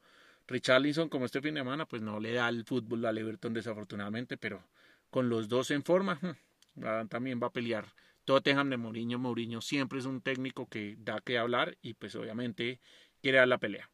Richarlison 0.47 1.09
como 1.09 1.25
este 1.25 1.41
fin 1.41 1.55
de 1.55 1.61
semana, 1.61 1.87
pues 1.87 2.03
no 2.03 2.21
le 2.21 2.33
da 2.33 2.49
el 2.49 2.65
fútbol 2.65 3.05
al 3.05 3.19
Everton 3.19 3.53
desafortunadamente, 3.53 4.37
pero 4.37 4.63
con 5.11 5.29
los 5.29 5.49
dos 5.49 5.71
en 5.71 5.83
forma, 5.83 6.21
también 7.09 7.41
va 7.43 7.49
a 7.49 7.53
pelear. 7.53 7.87
Tottenham 8.25 8.71
de 8.71 8.77
Mourinho, 8.77 9.19
Mourinho 9.19 9.61
siempre 9.61 9.99
es 9.99 10.05
un 10.05 10.21
técnico 10.21 10.69
que 10.69 10.97
da 10.99 11.21
que 11.21 11.39
hablar 11.39 11.77
y 11.83 11.95
pues 11.95 12.15
obviamente 12.17 12.81
quiere 13.23 13.39
dar 13.39 13.49
la 13.49 13.59
pelea. 13.59 13.89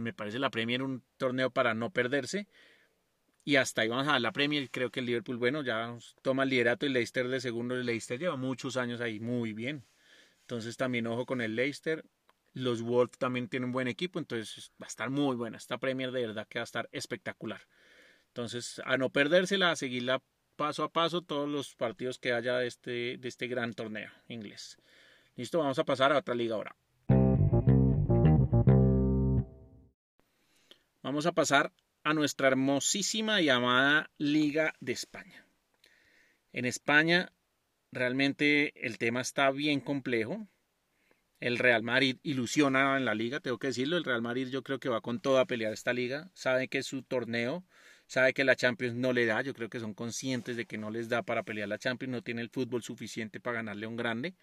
Me 0.00 0.12
parece 0.12 0.38
la 0.38 0.50
Premier 0.50 0.82
un 0.82 1.02
torneo 1.16 1.50
para 1.50 1.74
no 1.74 1.90
perderse 1.90 2.48
y 3.44 3.56
hasta 3.56 3.82
ahí 3.82 3.88
vamos 3.88 4.08
a 4.08 4.18
la 4.18 4.32
Premier. 4.32 4.70
Creo 4.70 4.90
que 4.90 5.00
el 5.00 5.06
Liverpool, 5.06 5.36
bueno, 5.36 5.62
ya 5.62 5.96
toma 6.22 6.44
el 6.44 6.48
liderato 6.48 6.86
y 6.86 6.88
Leicester 6.88 7.28
de 7.28 7.40
segundo. 7.40 7.74
El 7.74 7.84
Leicester 7.84 8.18
lleva 8.18 8.36
muchos 8.36 8.76
años 8.76 9.00
ahí 9.00 9.20
muy 9.20 9.52
bien. 9.52 9.84
Entonces 10.40 10.76
también 10.76 11.06
ojo 11.06 11.26
con 11.26 11.40
el 11.40 11.54
Leicester. 11.54 12.04
Los 12.54 12.82
Wolves 12.82 13.18
también 13.18 13.48
tienen 13.48 13.66
un 13.66 13.72
buen 13.72 13.88
equipo, 13.88 14.18
entonces 14.18 14.70
va 14.80 14.86
a 14.86 14.88
estar 14.88 15.10
muy 15.10 15.36
buena. 15.36 15.58
Esta 15.58 15.76
Premier 15.78 16.12
de 16.12 16.26
verdad 16.26 16.46
que 16.48 16.58
va 16.58 16.62
a 16.62 16.64
estar 16.64 16.88
espectacular. 16.92 17.62
Entonces, 18.28 18.80
a 18.84 18.96
no 18.96 19.10
perdérsela, 19.10 19.72
a 19.72 19.76
seguirla 19.76 20.22
paso 20.56 20.84
a 20.84 20.92
paso 20.92 21.22
todos 21.22 21.48
los 21.48 21.74
partidos 21.74 22.18
que 22.18 22.32
haya 22.32 22.58
de 22.58 22.68
este, 22.68 23.16
de 23.18 23.28
este 23.28 23.48
gran 23.48 23.74
torneo 23.74 24.10
inglés. 24.28 24.78
Listo, 25.36 25.58
vamos 25.58 25.78
a 25.80 25.84
pasar 25.84 26.12
a 26.12 26.18
otra 26.18 26.34
liga 26.34 26.54
ahora. 26.54 26.76
Vamos 31.04 31.26
a 31.26 31.32
pasar 31.32 31.70
a 32.02 32.14
nuestra 32.14 32.48
hermosísima 32.48 33.42
y 33.42 33.50
amada 33.50 34.10
Liga 34.16 34.72
de 34.80 34.92
España. 34.92 35.44
En 36.50 36.64
España 36.64 37.30
realmente 37.92 38.72
el 38.86 38.96
tema 38.96 39.20
está 39.20 39.50
bien 39.50 39.80
complejo. 39.80 40.48
El 41.40 41.58
Real 41.58 41.82
Madrid 41.82 42.16
ilusiona 42.22 42.96
en 42.96 43.04
la 43.04 43.14
liga, 43.14 43.40
tengo 43.40 43.58
que 43.58 43.66
decirlo. 43.66 43.98
El 43.98 44.04
Real 44.04 44.22
Madrid 44.22 44.48
yo 44.48 44.62
creo 44.62 44.80
que 44.80 44.88
va 44.88 45.02
con 45.02 45.20
todo 45.20 45.40
a 45.40 45.44
pelear 45.44 45.74
esta 45.74 45.92
liga. 45.92 46.30
Sabe 46.32 46.68
que 46.68 46.78
es 46.78 46.86
su 46.86 47.02
torneo, 47.02 47.66
sabe 48.06 48.32
que 48.32 48.42
la 48.42 48.56
Champions 48.56 48.96
no 48.96 49.12
le 49.12 49.26
da. 49.26 49.42
Yo 49.42 49.52
creo 49.52 49.68
que 49.68 49.80
son 49.80 49.92
conscientes 49.92 50.56
de 50.56 50.64
que 50.64 50.78
no 50.78 50.90
les 50.90 51.10
da 51.10 51.22
para 51.22 51.42
pelear 51.42 51.68
la 51.68 51.76
Champions. 51.76 52.12
No 52.12 52.22
tiene 52.22 52.40
el 52.40 52.48
fútbol 52.48 52.82
suficiente 52.82 53.40
para 53.40 53.56
ganarle 53.56 53.84
a 53.84 53.90
un 53.90 53.96
grande. 53.96 54.36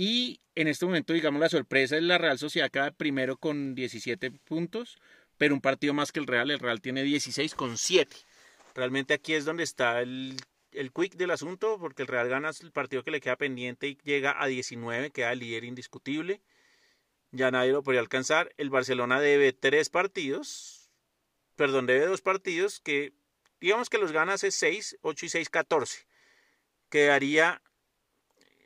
Y 0.00 0.40
en 0.54 0.66
este 0.66 0.86
momento, 0.86 1.12
digamos, 1.12 1.40
la 1.40 1.50
sorpresa 1.50 1.98
es 1.98 2.02
la 2.02 2.16
Real 2.16 2.38
Sociedad 2.38 2.70
queda 2.70 2.90
primero 2.90 3.36
con 3.36 3.74
17 3.74 4.30
puntos 4.30 4.96
pero 5.40 5.54
un 5.54 5.62
partido 5.62 5.94
más 5.94 6.12
que 6.12 6.20
el 6.20 6.26
Real. 6.26 6.50
El 6.50 6.58
Real 6.58 6.82
tiene 6.82 7.02
16 7.02 7.54
con 7.54 7.78
7. 7.78 8.14
Realmente 8.74 9.14
aquí 9.14 9.32
es 9.32 9.46
donde 9.46 9.62
está 9.62 10.02
el, 10.02 10.36
el 10.72 10.92
quick 10.92 11.14
del 11.16 11.30
asunto, 11.30 11.78
porque 11.78 12.02
el 12.02 12.08
Real 12.08 12.28
gana 12.28 12.50
el 12.60 12.72
partido 12.72 13.02
que 13.02 13.10
le 13.10 13.22
queda 13.22 13.36
pendiente 13.36 13.88
y 13.88 13.98
llega 14.04 14.36
a 14.38 14.46
19, 14.46 15.10
queda 15.10 15.34
líder 15.34 15.64
indiscutible. 15.64 16.42
Ya 17.30 17.50
nadie 17.50 17.72
lo 17.72 17.82
podría 17.82 18.02
alcanzar. 18.02 18.52
El 18.58 18.68
Barcelona 18.68 19.18
debe 19.18 19.54
tres 19.54 19.88
partidos, 19.88 20.90
perdón, 21.56 21.86
debe 21.86 22.04
dos 22.04 22.20
partidos 22.20 22.80
que 22.80 23.14
digamos 23.62 23.88
que 23.88 23.96
los 23.96 24.12
ganas 24.12 24.44
es 24.44 24.54
6, 24.56 24.98
8 25.00 25.24
y 25.24 25.28
6, 25.30 25.48
14. 25.48 26.06
Quedaría 26.90 27.62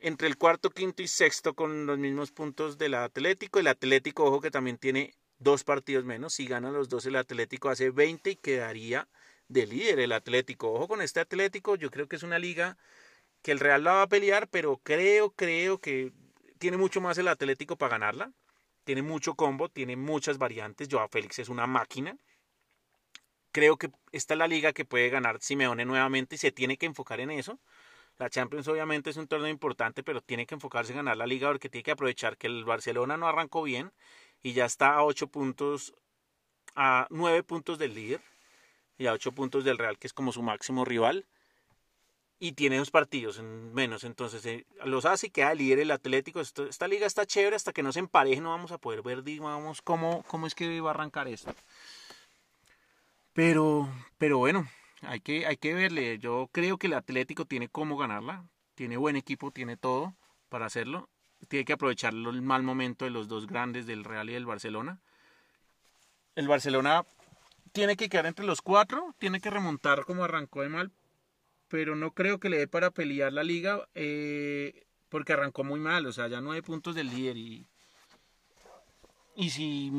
entre 0.04 0.28
el 0.28 0.37
cuarto, 0.37 0.68
quinto 0.68 1.02
y 1.02 1.08
sexto 1.08 1.54
con 1.54 1.87
los 1.87 1.96
mismos 1.96 2.30
puntos 2.30 2.76
del 2.76 2.92
Atlético. 2.92 3.58
El 3.58 3.68
Atlético, 3.68 4.25
ojo 4.25 4.42
que 4.42 4.50
también 4.50 4.76
tiene 4.76 5.14
dos 5.38 5.64
partidos 5.64 6.04
menos. 6.04 6.34
Si 6.34 6.46
gana 6.46 6.70
los 6.70 6.90
dos, 6.90 7.06
el 7.06 7.16
Atlético 7.16 7.70
hace 7.70 7.88
20 7.88 8.32
y 8.32 8.37
quedaría 8.37 9.08
de 9.49 9.66
líder 9.66 10.00
el 10.00 10.12
Atlético. 10.12 10.70
Ojo 10.75 10.88
con 10.88 11.00
este 11.00 11.20
Atlético, 11.20 11.76
yo 11.76 11.90
creo 11.90 12.06
que 12.06 12.16
es 12.16 12.23
una 12.23 12.38
liga 12.38 12.76
que 13.40 13.52
el 13.52 13.61
Real 13.61 13.82
la 13.82 13.94
va 13.94 14.02
a 14.02 14.06
pelear, 14.06 14.46
pero 14.49 14.78
creo, 14.84 15.30
creo 15.30 15.78
que 15.78 16.12
tiene 16.58 16.76
mucho 16.76 17.00
más 17.00 17.16
el 17.16 17.28
Atlético 17.28 17.76
para 17.76 17.92
ganarla. 17.92 18.30
Tiene 18.84 19.00
mucho 19.00 19.34
combo, 19.37 19.70
tiene 19.70 19.96
muchas 19.96 20.37
variantes. 20.37 20.88
Joao 20.90 21.08
Félix 21.08 21.38
es 21.38 21.49
una 21.49 21.66
máquina. 21.66 22.18
Creo 23.52 23.78
que 23.78 23.90
esta 24.12 24.34
es 24.34 24.38
la 24.38 24.49
liga 24.49 24.75
que 24.75 24.84
puede 24.84 25.08
ganar 25.08 25.40
Simeone 25.40 25.87
nuevamente 25.87 26.34
y 26.34 26.38
se 26.38 26.52
tiene 26.52 26.76
que 26.76 26.84
enfocar 26.84 27.20
en 27.20 27.30
eso. 27.30 27.58
La 28.18 28.30
Champions 28.30 28.68
obviamente 28.68 29.11
es 29.11 29.16
un 29.16 29.26
torneo 29.26 29.49
importante, 29.49 30.02
pero 30.02 30.21
tiene 30.21 30.47
que 30.47 30.54
enfocarse 30.54 30.92
en 30.92 30.99
ganar 30.99 31.16
la 31.16 31.26
liga 31.26 31.49
porque 31.49 31.68
tiene 31.68 31.83
que 31.83 31.90
aprovechar 31.90 32.37
que 32.37 32.47
el 32.47 32.64
Barcelona 32.64 33.16
no 33.16 33.26
arrancó 33.26 33.62
bien 33.62 33.92
y 34.42 34.52
ya 34.52 34.66
está 34.66 34.94
a 34.94 35.04
8 35.04 35.28
puntos, 35.28 35.94
a 36.76 37.09
9 37.11 37.42
puntos 37.42 37.78
del 37.78 37.94
líder 37.94 38.21
y 38.99 39.06
a 39.06 39.12
8 39.12 39.33
puntos 39.33 39.64
del 39.64 39.78
Real, 39.78 39.99
que 39.99 40.06
es 40.06 40.12
como 40.12 40.33
su 40.33 40.42
máximo 40.42 40.85
rival. 40.85 41.26
Y 42.38 42.52
tiene 42.52 42.76
dos 42.76 42.90
partidos 42.90 43.38
en 43.38 43.73
menos, 43.73 44.04
entonces 44.04 44.44
eh, 44.44 44.66
los 44.85 45.06
hace 45.06 45.28
y 45.28 45.30
queda 45.30 45.54
líder 45.54 45.78
el 45.78 45.90
Atlético. 45.90 46.40
esta 46.40 46.88
liga 46.88 47.06
está 47.06 47.25
chévere 47.25 47.56
hasta 47.56 47.73
que 47.73 47.83
no 47.83 47.92
se 47.92 48.00
empareje, 48.00 48.40
no 48.40 48.50
vamos 48.50 48.71
a 48.71 48.78
poder 48.78 49.02
ver, 49.02 49.23
digamos, 49.23 49.80
cómo, 49.83 50.25
cómo 50.25 50.47
es 50.47 50.54
que 50.54 50.80
va 50.80 50.90
a 50.90 50.94
arrancar 50.94 51.26
esto. 51.26 51.54
Pero, 53.33 53.88
pero 54.18 54.38
bueno, 54.38 54.68
hay 55.06 55.20
que, 55.20 55.46
hay 55.46 55.56
que 55.56 55.75
verle. 55.75 56.18
Yo 56.18 56.49
creo 56.52 56.78
que 56.78 56.87
el 56.87 56.94
Atlético 56.94 57.44
tiene 57.44 57.68
cómo 57.68 57.96
ganarla, 57.96 58.44
tiene 58.75 58.96
buen 58.96 59.16
equipo, 59.16 59.50
tiene 59.50 59.76
todo 59.76 60.14
para 60.49 60.66
hacerlo 60.66 61.08
tiene 61.46 61.64
que 61.64 61.73
aprovechar 61.75 62.12
el 62.12 62.42
mal 62.42 62.62
momento 62.62 63.04
de 63.04 63.11
los 63.11 63.28
dos 63.28 63.46
grandes 63.46 63.87
del 63.87 64.04
Real 64.04 64.30
y 64.30 64.34
del 64.34 64.46
Barcelona. 64.46 65.00
El 66.34 66.49
Barcelona 66.49 67.04
tiene 67.73 67.96
que 67.96 68.08
quedar 68.08 68.26
entre 68.26 68.44
los 68.44 68.62
cuatro, 68.62 69.14
tiene 69.18 69.40
que 69.40 69.50
remontar 69.50 70.04
como 70.04 70.25
arrancó 70.25 70.62
de 70.62 70.68
mal, 70.68 70.92
pero 71.68 71.96
no 71.96 72.12
creo 72.12 72.38
que 72.38 72.49
le 72.49 72.58
dé 72.58 72.68
para 72.68 72.90
pelear 72.90 73.32
la 73.32 73.44
liga 73.44 73.88
eh, 73.94 74.84
porque 75.08 75.32
arrancó 75.32 75.64
muy 75.64 75.80
mal, 75.80 76.06
o 76.06 76.12
sea, 76.12 76.28
ya 76.28 76.40
nueve 76.40 76.62
puntos 76.62 76.94
del 76.94 77.08
líder 77.08 77.37
y, 77.37 77.66
y 79.37 79.50
si 79.50 79.90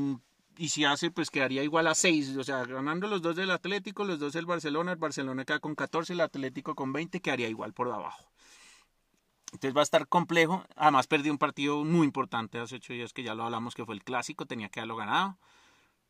y 0.57 0.69
si 0.69 0.85
hace, 0.85 1.12
pues 1.12 1.29
quedaría 1.29 1.63
igual 1.63 1.88
a 1.88 1.95
seis, 1.95 2.35
o 2.38 2.43
sea, 2.43 2.65
ganando 2.65 3.07
los 3.07 3.21
dos 3.21 3.35
del 3.35 3.51
Atlético, 3.51 4.05
los 4.05 4.19
dos 4.19 4.33
del 4.33 4.45
Barcelona, 4.45 4.91
el 4.93 4.97
Barcelona 4.97 5.45
queda 5.45 5.59
con 5.59 5.75
14, 5.75 6.13
el 6.13 6.21
Atlético 6.21 6.75
con 6.75 6.93
20, 6.93 7.19
quedaría 7.21 7.50
igual 7.50 7.74
por 7.74 7.91
abajo. 7.91 8.24
Entonces 9.55 9.75
va 9.75 9.81
a 9.81 9.83
estar 9.83 10.07
complejo. 10.07 10.65
Además 10.75 11.07
perdí 11.07 11.29
un 11.29 11.38
partido 11.38 11.83
muy 11.85 12.05
importante 12.05 12.59
hace 12.59 12.75
ocho 12.75 12.93
días 12.93 13.13
que 13.13 13.24
ya 13.24 13.35
lo 13.35 13.43
hablamos 13.43 13.74
que 13.74 13.85
fue 13.85 13.95
el 13.95 14.03
clásico, 14.03 14.45
tenía 14.45 14.69
que 14.69 14.81
haberlo 14.81 14.97
ganado. 14.97 15.38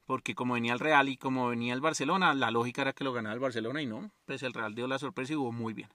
Porque 0.05 0.35
como 0.35 0.55
venía 0.55 0.73
el 0.73 0.79
Real 0.79 1.09
y 1.09 1.17
como 1.17 1.47
venía 1.47 1.73
el 1.73 1.81
Barcelona, 1.81 2.33
la 2.33 2.51
lógica 2.51 2.81
era 2.81 2.93
que 2.93 3.03
lo 3.03 3.13
ganara 3.13 3.33
el 3.33 3.39
Barcelona 3.39 3.81
y 3.81 3.85
no. 3.85 4.11
Pues 4.25 4.43
el 4.43 4.53
Real 4.53 4.73
dio 4.75 4.87
la 4.87 4.99
sorpresa 4.99 5.33
y 5.33 5.35
jugó 5.35 5.51
muy 5.51 5.73
bien. 5.73 5.89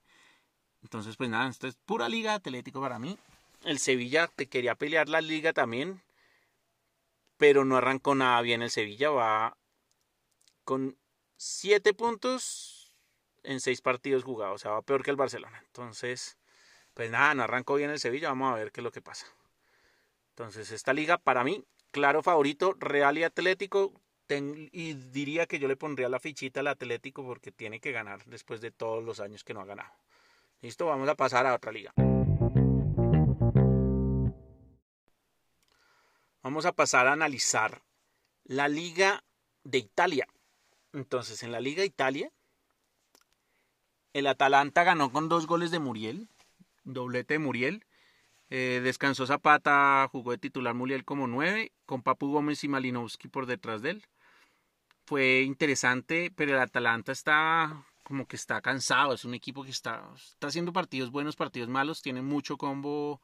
Entonces 0.82 1.16
pues 1.16 1.28
nada, 1.28 1.48
esto 1.48 1.66
es 1.66 1.76
pura 1.76 2.08
liga 2.08 2.34
atlético 2.34 2.80
para 2.80 2.98
mí. 2.98 3.18
El 3.64 3.78
Sevilla 3.78 4.28
te 4.28 4.46
quería 4.46 4.74
pelear 4.74 5.08
la 5.08 5.20
liga 5.20 5.52
también. 5.52 6.00
Pero 7.40 7.64
no 7.64 7.76
arrancó 7.76 8.14
nada 8.14 8.40
bien 8.42 8.62
el 8.62 8.70
Sevilla. 8.70 9.10
Va 9.10 9.56
con 10.62 10.96
siete 11.36 11.92
puntos 11.92 12.94
en 13.42 13.58
seis 13.58 13.80
partidos 13.80 14.22
jugados. 14.22 14.54
O 14.54 14.58
sea, 14.58 14.70
va 14.70 14.82
peor 14.82 15.02
que 15.02 15.10
el 15.10 15.16
Barcelona. 15.16 15.60
Entonces 15.66 16.36
pues 16.94 17.10
nada, 17.10 17.34
no 17.34 17.42
arrancó 17.44 17.76
bien 17.76 17.90
el 17.90 17.98
Sevilla, 17.98 18.28
vamos 18.28 18.52
a 18.52 18.56
ver 18.56 18.72
qué 18.72 18.80
es 18.80 18.84
lo 18.84 18.92
que 18.92 19.02
pasa. 19.02 19.26
Entonces, 20.30 20.70
esta 20.70 20.92
liga 20.92 21.18
para 21.18 21.44
mí, 21.44 21.64
claro 21.90 22.22
favorito, 22.22 22.74
Real 22.78 23.18
y 23.18 23.24
Atlético, 23.24 23.92
y 24.28 24.94
diría 24.94 25.46
que 25.46 25.58
yo 25.58 25.66
le 25.66 25.76
pondría 25.76 26.08
la 26.08 26.20
fichita 26.20 26.60
al 26.60 26.68
Atlético 26.68 27.24
porque 27.24 27.50
tiene 27.50 27.80
que 27.80 27.90
ganar 27.90 28.24
después 28.26 28.60
de 28.60 28.70
todos 28.70 29.02
los 29.02 29.18
años 29.18 29.44
que 29.44 29.54
no 29.54 29.60
ha 29.60 29.64
ganado. 29.64 29.92
Listo, 30.60 30.86
vamos 30.86 31.08
a 31.08 31.16
pasar 31.16 31.46
a 31.46 31.54
otra 31.54 31.72
liga. 31.72 31.92
Vamos 36.42 36.64
a 36.64 36.72
pasar 36.72 37.06
a 37.06 37.12
analizar 37.12 37.82
la 38.44 38.66
liga 38.66 39.22
de 39.62 39.78
Italia. 39.78 40.26
Entonces, 40.94 41.42
en 41.42 41.52
la 41.52 41.60
liga 41.60 41.80
de 41.80 41.86
Italia 41.86 42.32
El 44.14 44.26
Atalanta 44.26 44.82
ganó 44.82 45.12
con 45.12 45.28
dos 45.28 45.46
goles 45.46 45.70
de 45.70 45.78
Muriel, 45.78 46.28
doblete 46.84 47.34
de 47.34 47.38
Muriel. 47.38 47.84
Eh, 48.48 48.80
descansó 48.82 49.26
Zapata, 49.26 50.08
jugó 50.10 50.32
de 50.32 50.38
titular 50.38 50.74
Muriel 50.74 51.04
como 51.04 51.26
nueve, 51.26 51.72
con 51.86 52.02
Papu 52.02 52.32
Gómez 52.32 52.64
y 52.64 52.68
Malinowski 52.68 53.28
por 53.28 53.46
detrás 53.46 53.82
de 53.82 53.90
él. 53.90 54.06
Fue 55.04 55.42
interesante, 55.42 56.32
pero 56.34 56.52
el 56.52 56.60
Atalanta 56.60 57.12
está 57.12 57.84
como 58.02 58.26
que 58.26 58.34
está 58.34 58.60
cansado, 58.60 59.12
es 59.12 59.24
un 59.24 59.34
equipo 59.34 59.62
que 59.62 59.70
está, 59.70 60.10
está 60.16 60.48
haciendo 60.48 60.72
partidos 60.72 61.12
buenos, 61.12 61.36
partidos 61.36 61.68
malos, 61.68 62.02
tiene 62.02 62.22
mucho 62.22 62.56
combo, 62.56 63.20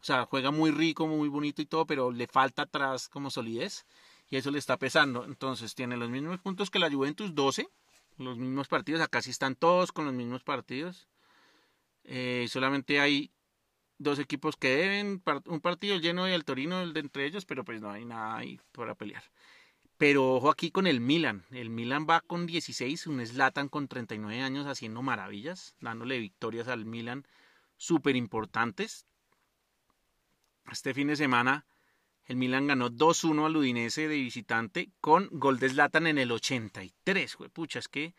o 0.00 0.04
sea, 0.04 0.26
juega 0.26 0.50
muy 0.50 0.70
rico, 0.70 1.06
muy 1.06 1.28
bonito 1.28 1.60
y 1.62 1.66
todo, 1.66 1.86
pero 1.86 2.12
le 2.12 2.26
falta 2.26 2.62
atrás 2.62 3.08
como 3.08 3.30
solidez 3.30 3.86
y 4.30 4.36
eso 4.36 4.50
le 4.50 4.58
está 4.58 4.76
pesando. 4.76 5.24
Entonces 5.24 5.74
tiene 5.74 5.96
los 5.96 6.10
mismos 6.10 6.38
puntos 6.40 6.70
que 6.70 6.78
la 6.78 6.90
Juventus, 6.90 7.34
12, 7.34 7.68
los 8.18 8.38
mismos 8.38 8.68
partidos, 8.68 9.00
acá 9.00 9.22
sí 9.22 9.30
están 9.30 9.56
todos 9.56 9.92
con 9.92 10.04
los 10.04 10.14
mismos 10.14 10.42
partidos. 10.44 11.08
Eh, 12.04 12.46
solamente 12.48 13.00
hay 13.00 13.30
dos 13.98 14.18
equipos 14.18 14.56
que 14.56 14.68
deben, 14.68 15.22
un 15.46 15.60
partido 15.60 15.98
lleno 15.98 16.24
del 16.24 16.44
Torino 16.44 16.86
de 16.86 17.00
entre 17.00 17.26
ellos, 17.26 17.44
pero 17.44 17.64
pues 17.64 17.80
no 17.80 17.90
hay 17.90 18.04
nada 18.04 18.36
ahí 18.36 18.60
para 18.72 18.94
pelear. 18.94 19.24
Pero 19.96 20.34
ojo 20.36 20.50
aquí 20.50 20.70
con 20.70 20.86
el 20.86 21.00
Milan. 21.00 21.44
El 21.50 21.70
Milan 21.70 22.06
va 22.08 22.20
con 22.20 22.46
16, 22.46 23.08
un 23.08 23.26
Slatan 23.26 23.68
con 23.68 23.88
39 23.88 24.40
años 24.42 24.66
haciendo 24.66 25.02
maravillas, 25.02 25.74
dándole 25.80 26.18
victorias 26.20 26.68
al 26.68 26.84
Milan 26.84 27.26
súper 27.76 28.14
importantes. 28.14 29.07
Este 30.70 30.94
fin 30.94 31.08
de 31.08 31.16
semana 31.16 31.66
el 32.26 32.36
Milan 32.36 32.66
ganó 32.66 32.90
2-1 32.90 33.46
al 33.46 33.56
Udinese 33.56 34.06
de 34.06 34.16
visitante 34.16 34.90
con 35.00 35.28
gol 35.32 35.58
de 35.58 35.70
Zlatan 35.70 36.06
en 36.06 36.18
el 36.18 36.30
83. 36.30 37.36
Pucha, 37.52 37.78
es 37.78 37.88
que 37.88 38.14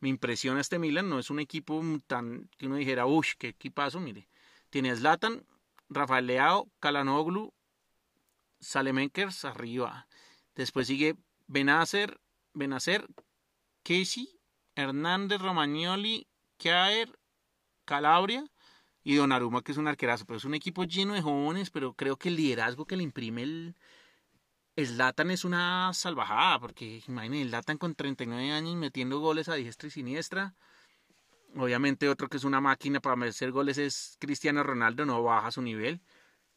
me 0.00 0.10
impresiona 0.10 0.60
este 0.60 0.78
Milan. 0.78 1.08
No 1.08 1.18
es 1.18 1.30
un 1.30 1.40
equipo 1.40 1.82
tan 2.06 2.50
que 2.58 2.66
uno 2.66 2.76
dijera, 2.76 3.06
uff, 3.06 3.34
qué 3.38 3.48
equipazo. 3.48 3.98
Mire, 3.98 4.28
tiene 4.68 4.90
a 4.90 4.96
Zlatan, 4.96 5.46
Rafael 5.88 6.26
Leao, 6.26 6.68
Kalanoglu, 6.80 7.54
Salemenkers 8.60 9.46
arriba. 9.46 10.06
Después 10.54 10.86
sigue 10.86 11.16
Benacer, 11.46 12.20
Benacer, 12.52 13.06
Casey, 13.82 14.38
Hernández, 14.74 15.40
Romagnoli, 15.40 16.26
Kjaer, 16.58 17.18
Calabria 17.86 18.44
y 19.06 19.14
Donnarumma, 19.14 19.62
que 19.62 19.70
es 19.70 19.78
un 19.78 19.86
arquerazo. 19.86 20.26
Pero 20.26 20.38
es 20.38 20.44
un 20.44 20.54
equipo 20.54 20.82
lleno 20.84 21.14
de 21.14 21.22
jóvenes, 21.22 21.70
pero 21.70 21.94
creo 21.94 22.16
que 22.16 22.28
el 22.28 22.36
liderazgo 22.36 22.86
que 22.86 22.96
le 22.96 23.04
imprime 23.04 23.42
el 23.44 23.74
Slatan 24.76 25.30
es 25.30 25.44
una 25.44 25.92
salvajada, 25.94 26.58
porque 26.58 27.02
imagínense, 27.06 27.50
Slatan 27.50 27.78
con 27.78 27.94
39 27.94 28.50
años 28.50 28.74
metiendo 28.74 29.20
goles 29.20 29.48
a 29.48 29.54
diestra 29.54 29.86
y 29.86 29.90
siniestra. 29.92 30.54
Obviamente 31.54 32.08
otro 32.08 32.28
que 32.28 32.36
es 32.36 32.44
una 32.44 32.60
máquina 32.60 33.00
para 33.00 33.24
hacer 33.28 33.52
goles 33.52 33.78
es 33.78 34.16
Cristiano 34.18 34.64
Ronaldo, 34.64 35.06
no 35.06 35.22
baja 35.22 35.52
su 35.52 35.62
nivel. 35.62 36.02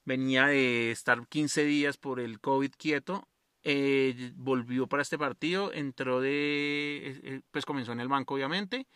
Venía 0.05 0.47
de 0.47 0.91
estar 0.91 1.27
15 1.27 1.65
días 1.65 1.97
por 1.97 2.19
el 2.19 2.39
COVID 2.41 2.71
quieto 2.77 3.27
eh, 3.63 4.31
volvió 4.35 4.87
para 4.87 5.03
este 5.03 5.17
partido, 5.17 5.73
entró 5.73 6.21
de, 6.21 6.31
eh, 6.31 7.21
eh, 7.23 7.41
pues 7.51 7.65
comenzó 7.65 7.91
en 7.91 7.99
el 7.99 8.07
banco 8.07 8.35
obviamente, 8.35 8.87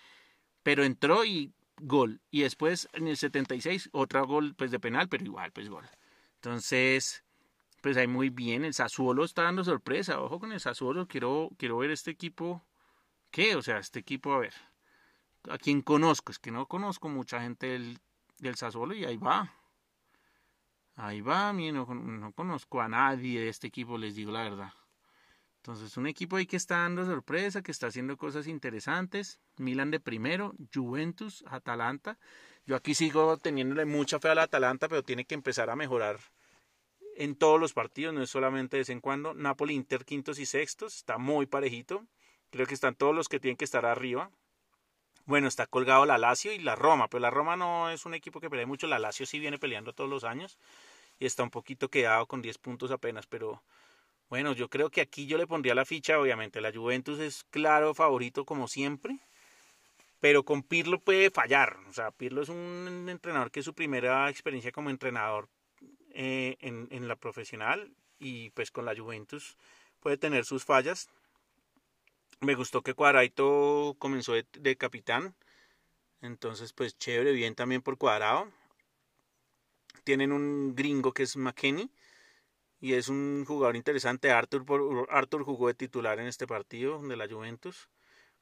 pero 0.63 0.83
entró 0.83 1.25
y 1.25 1.53
gol. 1.77 2.22
Y 2.30 2.42
después 2.42 2.88
en 2.94 3.08
el 3.08 3.18
76 3.18 3.89
otro 3.92 4.25
gol 4.25 4.56
pues 4.56 4.72
de 4.72 4.80
penal, 4.80 5.10
pero 5.10 5.24
igual 5.24 5.51
pues 5.51 5.70
gol. 5.70 5.86
Entonces, 6.36 7.24
pues 7.82 7.98
ahí 7.98 8.08
muy 8.08 8.30
bien, 8.30 8.65
el 8.65 8.74
Sassuolo 8.74 9.24
está 9.24 9.44
dando 9.44 9.63
sorpresa, 9.63 10.22
ojo 10.22 10.39
con 10.39 10.51
el 10.51 10.60
Sassuolo, 10.60 11.08
quiero, 11.08 11.50
quiero 11.58 11.77
ver 11.77 11.92
este 11.92 12.12
equipo, 12.12 12.65
¿qué? 13.32 13.56
O 13.56 13.62
sea, 13.62 13.77
este 13.77 14.00
equipo, 14.00 14.34
a 14.34 14.39
ver, 14.39 14.53
a 15.50 15.57
quien 15.57 15.81
conozco, 15.81 16.31
es 16.31 16.40
que 16.40 16.51
no 16.51 16.68
conozco 16.68 17.09
mucha 17.09 17.42
gente 17.42 17.68
del, 17.68 18.00
del 18.40 18.55
y 18.96 19.05
ahí 19.05 19.18
va. 19.18 19.53
Ahí 20.96 21.22
va, 21.22 21.51
no, 21.53 21.86
no 21.86 22.31
conozco 22.33 22.79
a 22.81 22.88
nadie 22.88 23.42
de 23.42 23.50
este 23.50 23.68
equipo, 23.68 23.98
les 23.98 24.16
digo 24.16 24.31
la 24.31 24.44
verdad. 24.44 24.74
Entonces, 25.63 25.95
un 25.95 26.07
equipo 26.07 26.35
ahí 26.35 26.45
que 26.45 26.57
está 26.57 26.79
dando 26.79 27.05
sorpresa, 27.05 27.61
que 27.61 27.71
está 27.71 27.87
haciendo 27.87 28.17
cosas 28.17 28.47
interesantes. 28.47 29.39
Milan 29.55 29.91
de 29.91 30.01
primero, 30.01 30.53
Juventus, 30.73 31.45
Atalanta. 31.47 32.19
Yo 32.65 32.75
aquí 32.75 32.93
sigo 32.93 33.37
teniéndole 33.37 33.85
mucha 33.85 34.19
fe 34.19 34.27
al 34.27 34.39
Atalanta, 34.39 34.89
pero 34.89 35.03
tiene 35.03 35.23
que 35.23 35.35
empezar 35.35 35.69
a 35.69 35.77
mejorar 35.77 36.19
en 37.15 37.35
todos 37.35 37.61
los 37.61 37.71
partidos, 37.71 38.13
no 38.13 38.21
es 38.21 38.29
solamente 38.29 38.75
de 38.75 38.81
vez 38.81 38.89
en 38.89 38.99
cuando. 38.99 39.33
Napoli, 39.33 39.73
Inter, 39.73 40.03
quintos 40.03 40.37
y 40.37 40.45
sextos, 40.45 40.97
está 40.97 41.17
muy 41.17 41.45
parejito. 41.45 42.05
Creo 42.49 42.67
que 42.67 42.73
están 42.73 42.95
todos 42.95 43.15
los 43.15 43.29
que 43.29 43.39
tienen 43.39 43.55
que 43.55 43.63
estar 43.63 43.85
arriba. 43.85 44.31
Bueno, 45.25 45.47
está 45.47 45.65
colgado 45.65 46.05
la 46.05 46.17
Lazio 46.17 46.51
y 46.51 46.59
la 46.59 46.75
Roma, 46.75 47.07
pero 47.07 47.21
la 47.21 47.29
Roma 47.29 47.55
no 47.55 47.89
es 47.89 48.05
un 48.05 48.15
equipo 48.15 48.41
que 48.41 48.49
pelea 48.49 48.67
mucho, 48.67 48.87
la 48.87 48.99
Lazio 48.99 49.25
sí 49.25 49.39
viene 49.39 49.57
peleando 49.57 49.93
todos 49.93 50.09
los 50.09 50.25
años 50.25 50.59
y 51.19 51.25
está 51.25 51.43
un 51.43 51.51
poquito 51.51 51.87
quedado 51.87 52.25
con 52.25 52.41
10 52.41 52.57
puntos 52.57 52.91
apenas, 52.91 53.27
pero 53.27 53.63
bueno, 54.33 54.53
yo 54.53 54.67
creo 54.67 54.89
que 54.89 55.00
aquí 55.00 55.27
yo 55.27 55.37
le 55.37 55.46
pondría 55.46 55.75
la 55.75 55.85
ficha, 55.85 56.17
obviamente 56.17 56.59
la 56.59 56.74
Juventus 56.74 57.19
es 57.19 57.43
claro 57.51 57.93
favorito 57.93 58.46
como 58.46 58.67
siempre, 58.67 59.19
pero 60.19 60.43
con 60.43 60.63
Pirlo 60.63 61.00
puede 61.00 61.29
fallar, 61.29 61.77
o 61.87 61.93
sea, 61.93 62.09
Pirlo 62.09 62.41
es 62.41 62.50
un 62.50 63.09
entrenador 63.09 63.51
que 63.51 63.59
es 63.59 63.65
su 63.65 63.75
primera 63.75 64.27
experiencia 64.31 64.72
como 64.72 64.89
entrenador 64.89 65.50
eh, 66.15 66.57
en, 66.61 67.07
la 67.07 67.15
profesional 67.15 67.93
y 68.17 68.50
pues 68.50 68.72
con 68.72 68.85
la 68.85 68.96
Juventus 68.96 69.55
puede 70.00 70.17
tener 70.17 70.46
sus 70.46 70.65
fallas, 70.65 71.11
me 72.39 72.55
gustó 72.55 72.81
que 72.81 72.96
Cuadraito 72.96 73.96
comenzó 74.00 74.33
de, 74.33 74.75
capitán. 74.77 75.35
Entonces, 76.22 76.74
pues 76.74 76.98
chévere, 76.98 77.33
bien 77.33 77.53
también 77.53 77.83
por 77.83 78.00
Cuadrado. 78.00 78.51
Tienen 80.03 80.31
un 80.31 80.74
gringo 80.75 81.13
que 81.13 81.22
es 81.22 81.37
McKenny. 81.37 81.91
Y 82.83 82.96
es 82.96 83.07
un 83.07 83.46
jugador 83.48 83.77
interesante. 83.77 84.29
Arthur, 84.29 84.65
Arthur 85.09 85.46
jugó 85.46 85.67
de 85.69 85.74
titular 85.74 86.19
en 86.19 86.27
este 86.27 86.46
partido 86.46 87.01
de 87.01 87.15
la 87.15 87.29
Juventus 87.29 87.87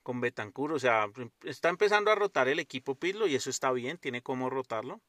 con 0.02 0.20
Betancur. 0.20 0.74
O 0.74 0.80
sea, 0.80 1.12
está 1.44 1.70
empezando 1.70 2.10
a 2.10 2.16
rotar 2.16 2.48
el 2.48 2.58
equipo 2.58 2.96
Pirlo 2.96 3.28
y 3.28 3.36
eso 3.36 3.52
está 3.52 3.72
bien, 3.72 4.00
tiene 4.00 4.24
cómo 4.24 4.50
rotarlo. 4.50 5.00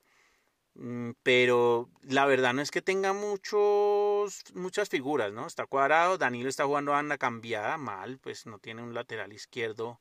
Mm, 0.74 1.12
pero 1.22 1.88
la 2.02 2.26
verdad 2.26 2.52
no 2.52 2.60
es 2.60 2.70
que 2.70 2.82
tenga 2.82 3.14
muchos 3.14 4.42
muchas 4.54 4.90
figuras, 4.90 5.32
¿no? 5.32 5.46
Está 5.46 5.64
cuadrado, 5.66 6.18
Danilo 6.18 6.50
está 6.50 6.66
jugando 6.66 6.92
a 6.94 6.98
anda 6.98 7.16
cambiada, 7.16 7.78
mal, 7.78 8.18
pues 8.18 8.44
no 8.46 8.58
tiene 8.58 8.82
un 8.82 8.92
lateral 8.92 9.32
izquierdo 9.32 9.98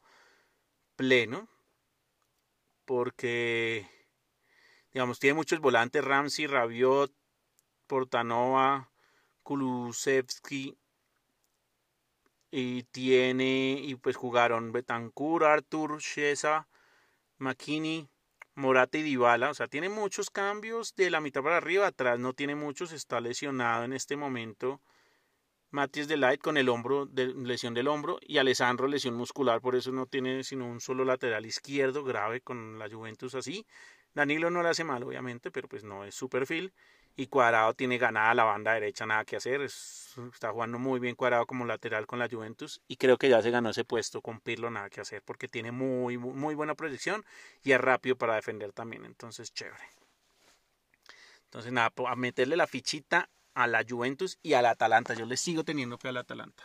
pleno, 0.98 1.48
porque, 2.86 3.88
digamos, 4.94 5.20
tiene 5.20 5.36
muchos 5.36 5.60
volantes, 5.62 6.04
Ramsey, 6.04 6.48
Rabiot, 6.48 7.14
Portanova, 7.88 8.91
Kulusevski, 9.44 10.78
y 12.52 12.84
tiene, 12.84 13.80
y 13.82 13.96
pues 13.96 14.18
jugaron 14.18 14.72
Betancourt, 14.74 15.46
Artur, 15.46 16.00
Shesa, 16.00 16.68
McKinney, 17.38 18.10
Morata 18.56 18.98
y 18.98 19.04
Dybala, 19.04 19.50
o 19.50 19.54
sea, 19.54 19.68
tiene 19.68 19.90
muchos 19.90 20.30
cambios 20.30 20.94
de 20.96 21.10
la 21.10 21.22
mitad 21.22 21.42
para 21.42 21.58
arriba, 21.58 21.88
atrás 21.88 22.20
no 22.20 22.34
tiene 22.34 22.56
muchos, 22.56 22.92
está 22.92 23.22
lesionado 23.22 23.86
en 23.86 23.94
este 23.94 24.18
momento 24.18 24.82
Matías 25.72 26.10
de 26.10 26.18
Light 26.18 26.42
con 26.42 26.58
el 26.58 26.68
hombro, 26.68 27.06
de, 27.06 27.28
lesión 27.28 27.74
del 27.74 27.88
hombro, 27.88 28.20
y 28.22 28.38
Alessandro 28.40 28.88
lesión 28.88 29.16
muscular, 29.16 29.62
por 29.62 29.76
eso 29.76 29.94
no 29.94 30.06
tiene 30.06 30.44
sino 30.44 30.68
un 30.68 30.82
solo 30.82 31.06
lateral 31.06 31.46
izquierdo 31.46 32.04
grave 32.04 32.42
con 32.42 32.78
la 32.78 32.90
Juventus 32.90 33.36
así. 33.36 33.66
Danilo 34.14 34.50
no 34.50 34.62
le 34.62 34.70
hace 34.70 34.84
mal, 34.84 35.04
obviamente, 35.04 35.50
pero 35.50 35.70
pues 35.70 35.86
no 35.86 36.04
es 36.04 36.14
su 36.14 36.28
perfil. 36.28 36.74
Y 37.16 37.28
Cuadrado 37.28 37.74
tiene 37.74 37.98
ganada 37.98 38.34
la 38.34 38.44
banda 38.44 38.74
derecha, 38.74 39.06
nada 39.06 39.26
que 39.26 39.36
hacer. 39.36 39.62
está 39.62 40.52
jugando 40.52 40.80
muy 40.80 41.00
bien 41.00 41.16
Cuadrado 41.16 41.46
como 41.46 41.66
lateral 41.66 42.08
con 42.08 42.20
la 42.20 42.30
Juventus. 42.30 42.82
Y 42.88 42.96
creo 42.96 43.18
que 43.18 43.30
ya 43.30 43.42
se 43.42 43.52
ganó 43.52 43.70
ese 43.70 43.84
puesto 43.84 44.22
con 44.22 44.40
Pirlo, 44.40 44.70
nada 44.72 44.90
que 44.90 45.02
hacer, 45.02 45.22
porque 45.24 45.48
tiene 45.48 45.72
muy, 45.72 46.18
muy, 46.18 46.56
buena 46.56 46.76
proyección 46.76 47.26
y 47.64 47.72
es 47.72 47.82
rápido 47.82 48.16
para 48.16 48.36
defender 48.36 48.72
también. 48.74 49.06
Entonces, 49.06 49.54
chévere. 49.54 49.84
Entonces, 51.46 51.72
nada, 51.72 51.92
a 52.08 52.16
meterle 52.16 52.56
la 52.56 52.68
fichita 52.68 53.30
a 53.54 53.68
la 53.68 53.84
Juventus 53.88 54.40
y 54.42 54.54
al 54.54 54.66
Atalanta. 54.66 55.14
Yo 55.14 55.26
le 55.26 55.38
sigo 55.38 55.64
teniendo 55.64 55.98
fe 55.98 56.10
al 56.10 56.18
Atalanta. 56.18 56.64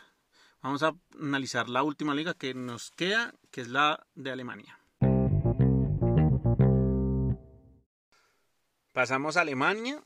Vamos 0.61 0.81
a 0.83 0.95
analizar 1.19 1.69
la 1.69 1.83
última 1.83 2.15
liga 2.15 2.33
que 2.33 2.53
nos 2.53 2.91
queda, 2.91 3.33
que 3.51 3.61
es 3.61 3.67
la 3.67 4.05
de 4.15 4.31
Alemania. 4.31 4.79
Pasamos 8.93 9.37
a 9.37 9.41
Alemania 9.41 10.01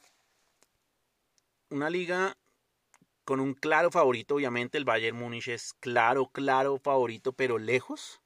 una 1.71 1.89
liga 1.89 2.37
con 3.23 3.39
un 3.39 3.53
claro 3.53 3.91
favorito, 3.91 4.35
obviamente 4.35 4.77
el 4.77 4.85
Bayern 4.85 5.17
Múnich 5.17 5.47
es 5.47 5.73
claro, 5.73 6.27
claro 6.27 6.77
favorito, 6.77 7.33
pero 7.33 7.57
lejos. 7.57 8.21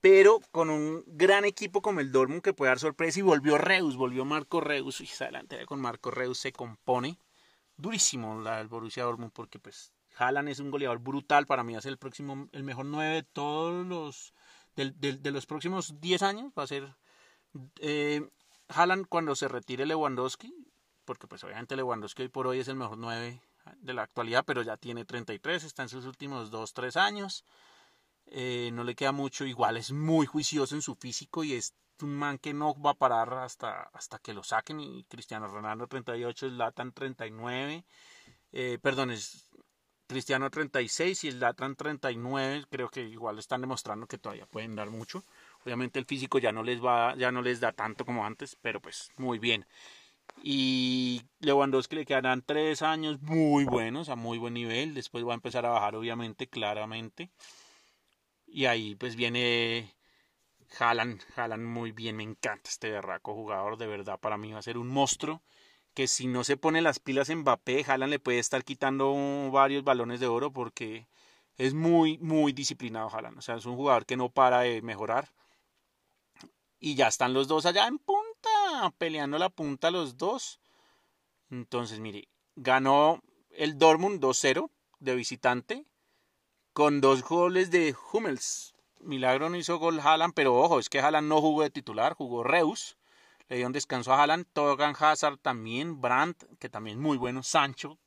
Pero 0.00 0.40
con 0.52 0.70
un 0.70 1.02
gran 1.06 1.44
equipo 1.44 1.82
como 1.82 2.00
el 2.00 2.12
Dortmund 2.12 2.42
que 2.42 2.52
puede 2.52 2.70
dar 2.70 2.78
sorpresa 2.78 3.18
y 3.18 3.22
volvió 3.22 3.58
Reus, 3.58 3.96
volvió 3.96 4.24
Marco 4.24 4.60
Reus. 4.60 5.00
Y 5.00 5.08
adelante 5.22 5.64
con 5.66 5.80
Marco 5.80 6.10
Reus 6.10 6.38
se 6.38 6.52
compone 6.52 7.18
durísimo 7.76 8.40
la 8.40 8.62
Borussia 8.64 9.04
Dortmund 9.04 9.32
porque 9.32 9.58
pues 9.58 9.92
Haaland 10.16 10.48
es 10.48 10.60
un 10.60 10.70
goleador 10.70 10.98
brutal, 10.98 11.46
para 11.46 11.62
mí 11.62 11.76
es 11.76 11.86
el 11.86 11.98
próximo 11.98 12.48
el 12.52 12.62
mejor 12.62 12.86
9 12.86 13.14
de 13.14 13.22
todos 13.22 13.86
los 13.86 14.32
de 14.76 15.30
los 15.30 15.46
próximos 15.46 16.00
10 16.00 16.22
años. 16.22 16.52
Va 16.56 16.64
a 16.64 16.66
ser 16.66 16.94
eh, 17.80 18.28
Haaland 18.68 19.06
cuando 19.08 19.34
se 19.34 19.48
retire 19.48 19.86
Lewandowski, 19.86 20.54
porque 21.06 21.26
pues 21.26 21.42
obviamente 21.44 21.76
Lewandowski 21.76 22.22
hoy 22.22 22.28
por 22.28 22.46
hoy 22.46 22.60
es 22.60 22.68
el 22.68 22.76
mejor 22.76 22.98
9 22.98 23.40
de 23.80 23.94
la 23.94 24.02
actualidad, 24.02 24.44
pero 24.44 24.62
ya 24.62 24.76
tiene 24.76 25.04
33, 25.04 25.64
está 25.64 25.82
en 25.82 25.88
sus 25.88 26.04
últimos 26.04 26.50
2, 26.50 26.74
3 26.74 26.96
años. 26.96 27.44
Eh, 28.26 28.70
no 28.72 28.84
le 28.84 28.94
queda 28.94 29.12
mucho, 29.12 29.46
igual 29.46 29.76
es 29.76 29.92
muy 29.92 30.26
juicioso 30.26 30.74
en 30.74 30.82
su 30.82 30.94
físico 30.96 31.44
y 31.44 31.54
es 31.54 31.74
un 32.02 32.14
man 32.14 32.38
que 32.38 32.52
no 32.52 32.74
va 32.80 32.90
a 32.90 32.94
parar 32.94 33.32
hasta, 33.34 33.84
hasta 33.92 34.18
que 34.18 34.34
lo 34.34 34.42
saquen. 34.42 34.80
Y 34.80 35.04
Cristiano 35.04 35.46
Ronaldo 35.48 35.86
38, 35.86 36.48
Latan 36.50 36.92
39, 36.92 37.84
eh, 38.52 38.78
perdón, 38.82 39.12
es 39.12 39.48
Cristiano 40.06 40.50
36 40.50 41.24
y 41.24 41.30
Latan 41.32 41.74
39, 41.74 42.66
creo 42.70 42.88
que 42.88 43.02
igual 43.02 43.38
están 43.38 43.60
demostrando 43.60 44.06
que 44.06 44.18
todavía 44.18 44.46
pueden 44.46 44.76
dar 44.76 44.90
mucho. 44.90 45.24
Obviamente 45.64 45.98
el 45.98 46.04
físico 46.04 46.38
ya 46.38 46.52
no 46.52 46.62
les 46.62 46.84
va, 46.84 47.16
ya 47.16 47.32
no 47.32 47.42
les 47.42 47.60
da 47.60 47.72
tanto 47.72 48.04
como 48.04 48.24
antes, 48.24 48.56
pero 48.62 48.80
pues 48.80 49.10
muy 49.16 49.38
bien. 49.38 49.66
Y 50.42 51.22
Lewandowski 51.40 51.96
le 51.96 52.06
quedarán 52.06 52.42
tres 52.42 52.82
años 52.82 53.20
muy 53.22 53.64
buenos, 53.64 54.08
a 54.08 54.16
muy 54.16 54.38
buen 54.38 54.54
nivel. 54.54 54.94
Después 54.94 55.26
va 55.26 55.32
a 55.32 55.34
empezar 55.34 55.66
a 55.66 55.70
bajar, 55.70 55.96
obviamente, 55.96 56.46
claramente. 56.46 57.30
Y 58.46 58.66
ahí 58.66 58.94
pues 58.94 59.16
viene 59.16 59.96
Jalan, 60.70 61.18
Jalan 61.34 61.64
muy 61.64 61.92
bien, 61.92 62.16
me 62.16 62.22
encanta 62.22 62.70
este 62.70 62.90
berraco 62.90 63.34
jugador, 63.34 63.76
de 63.76 63.86
verdad 63.86 64.18
para 64.20 64.36
mí 64.36 64.52
va 64.52 64.58
a 64.58 64.62
ser 64.62 64.78
un 64.78 64.88
monstruo 64.88 65.42
que 65.94 66.06
si 66.08 66.26
no 66.26 66.44
se 66.44 66.58
pone 66.58 66.82
las 66.82 66.98
pilas 66.98 67.30
en 67.30 67.38
Mbappé, 67.38 67.82
Jalan 67.84 68.10
le 68.10 68.18
puede 68.18 68.38
estar 68.38 68.64
quitando 68.64 69.50
varios 69.50 69.82
balones 69.82 70.20
de 70.20 70.26
oro 70.26 70.52
porque 70.52 71.08
es 71.56 71.72
muy, 71.72 72.18
muy 72.18 72.52
disciplinado 72.52 73.08
Jalan, 73.08 73.38
o 73.38 73.40
sea, 73.40 73.56
es 73.56 73.64
un 73.64 73.76
jugador 73.76 74.04
que 74.04 74.16
no 74.18 74.28
para 74.30 74.60
de 74.60 74.82
mejorar. 74.82 75.32
Y 76.78 76.94
ya 76.96 77.08
están 77.08 77.32
los 77.32 77.48
dos 77.48 77.64
allá 77.64 77.86
en 77.86 77.98
peleando 78.98 79.38
la 79.38 79.48
punta 79.48 79.90
los 79.90 80.16
dos. 80.16 80.60
Entonces, 81.50 82.00
mire, 82.00 82.28
ganó 82.56 83.22
el 83.50 83.78
Dortmund 83.78 84.20
2-0 84.20 84.70
de 85.00 85.14
visitante 85.14 85.84
con 86.72 87.00
dos 87.00 87.22
goles 87.22 87.70
de 87.70 87.94
Hummels. 88.12 88.74
Milagro 89.00 89.48
no 89.48 89.56
hizo 89.56 89.78
gol 89.78 90.00
Haaland, 90.00 90.34
pero 90.34 90.54
ojo, 90.54 90.78
es 90.78 90.88
que 90.88 91.00
Haaland 91.00 91.28
no 91.28 91.40
jugó 91.40 91.62
de 91.62 91.70
titular, 91.70 92.14
jugó 92.14 92.42
Reus. 92.42 92.96
Le 93.48 93.56
dio 93.56 93.66
un 93.66 93.72
descanso 93.72 94.12
a 94.12 94.22
Haaland, 94.22 94.46
Togan 94.52 94.96
Hazard 94.98 95.38
también, 95.38 96.00
Brandt, 96.00 96.44
que 96.58 96.68
también 96.68 96.98
muy 97.00 97.16
bueno, 97.16 97.42
Sancho, 97.42 97.98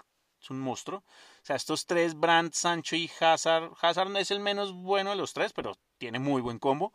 es 0.41 0.49
un 0.49 0.59
monstruo. 0.59 0.99
O 0.99 1.45
sea, 1.45 1.55
estos 1.55 1.85
tres, 1.85 2.13
Brandt, 2.15 2.53
Sancho 2.53 2.95
y 2.95 3.09
Hazard, 3.19 3.71
Hazard 3.81 4.09
no 4.09 4.19
es 4.19 4.31
el 4.31 4.39
menos 4.39 4.73
bueno 4.73 5.11
de 5.11 5.15
los 5.15 5.33
tres, 5.33 5.53
pero 5.53 5.77
tiene 5.97 6.19
muy 6.19 6.41
buen 6.41 6.59
combo. 6.59 6.93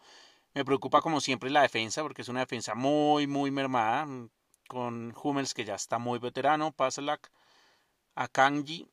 Me 0.55 0.65
preocupa 0.65 1.01
como 1.01 1.21
siempre 1.21 1.51
la 1.51 1.63
defensa, 1.63 2.03
porque 2.03 2.23
es 2.23 2.29
una 2.29 2.41
defensa 2.41 2.75
muy, 2.75 3.27
muy 3.27 3.51
mermada, 3.51 4.07
con 4.69 5.15
Hummels 5.21 5.53
que 5.53 5.65
ya 5.65 5.75
está 5.75 5.99
muy 5.99 6.19
veterano, 6.19 6.73
Pasalak, 6.73 7.31
Akanji, 8.15 8.89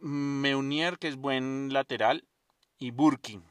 Meunier, 0.00 0.98
que 0.98 1.08
es 1.08 1.16
buen 1.16 1.72
lateral, 1.72 2.26
y 2.78 2.90
Burkin. 2.90 3.44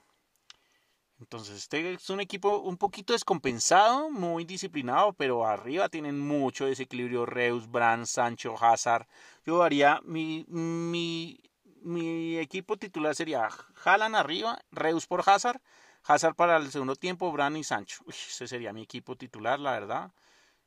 Entonces, 1.22 1.56
este 1.56 1.94
es 1.94 2.10
un 2.10 2.20
equipo 2.20 2.58
un 2.58 2.78
poquito 2.78 3.13
descompensado, 3.13 4.10
muy 4.10 4.44
disciplinado, 4.44 5.13
pero 5.13 5.46
arriba 5.46 5.88
tienen 5.88 6.20
mucho 6.20 6.65
desequilibrio. 6.65 7.28
Reus, 7.28 7.70
Brand, 7.70 8.08
Sancho, 8.08 8.56
Hazard. 8.60 9.08
Yo 9.46 9.62
haría 9.62 10.02
mi, 10.04 10.46
mi, 10.50 11.39
mi 11.84 12.38
equipo 12.39 12.76
titular 12.76 13.15
sería 13.15 13.48
Haaland 13.86 14.15
arriba, 14.15 14.60
Reus 14.72 15.06
por 15.06 15.24
Hazard, 15.26 15.62
Hazard 16.04 16.36
para 16.36 16.58
el 16.58 16.72
segundo 16.72 16.96
tiempo, 16.96 17.32
Brand 17.32 17.58
y 17.58 17.64
Sancho. 17.64 18.04
ese 18.08 18.48
sería 18.48 18.74
mi 18.74 18.84
equipo 18.84 19.16
titular, 19.16 19.60
la 19.60 19.72
verdad. 19.72 20.12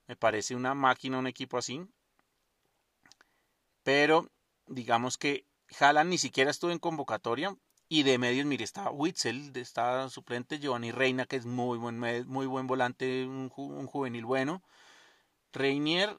Me 0.07 0.17
parece 0.17 0.55
una 0.55 0.75
máquina 0.75 1.19
un 1.19 1.27
equipo 1.27 1.59
así. 1.59 1.87
Pero 3.83 4.31
digamos 4.67 5.19
que 5.19 5.47
Haaland 5.79 6.11
ni 6.11 6.19
siquiera 6.19 6.51
estuvo 6.51 6.71
en 6.71 6.79
convocatoria. 6.79 7.57
Y 7.89 8.03
de 8.03 8.19
medios, 8.19 8.47
mire, 8.47 8.65
está 8.65 8.91
Witzel, 8.91 9.53
está 9.57 10.09
suplente 10.09 10.59
Giovanni 10.59 10.91
Reina, 10.91 11.27
que 11.27 11.37
es 11.37 11.47
muy 11.47 11.79
buen, 11.79 11.99
muy 12.27 12.47
buen 12.47 12.67
volante, 12.67 13.27
un, 13.27 13.51
juvenil 13.51 14.25
bueno. 14.25 14.63
Reinier, 15.53 16.19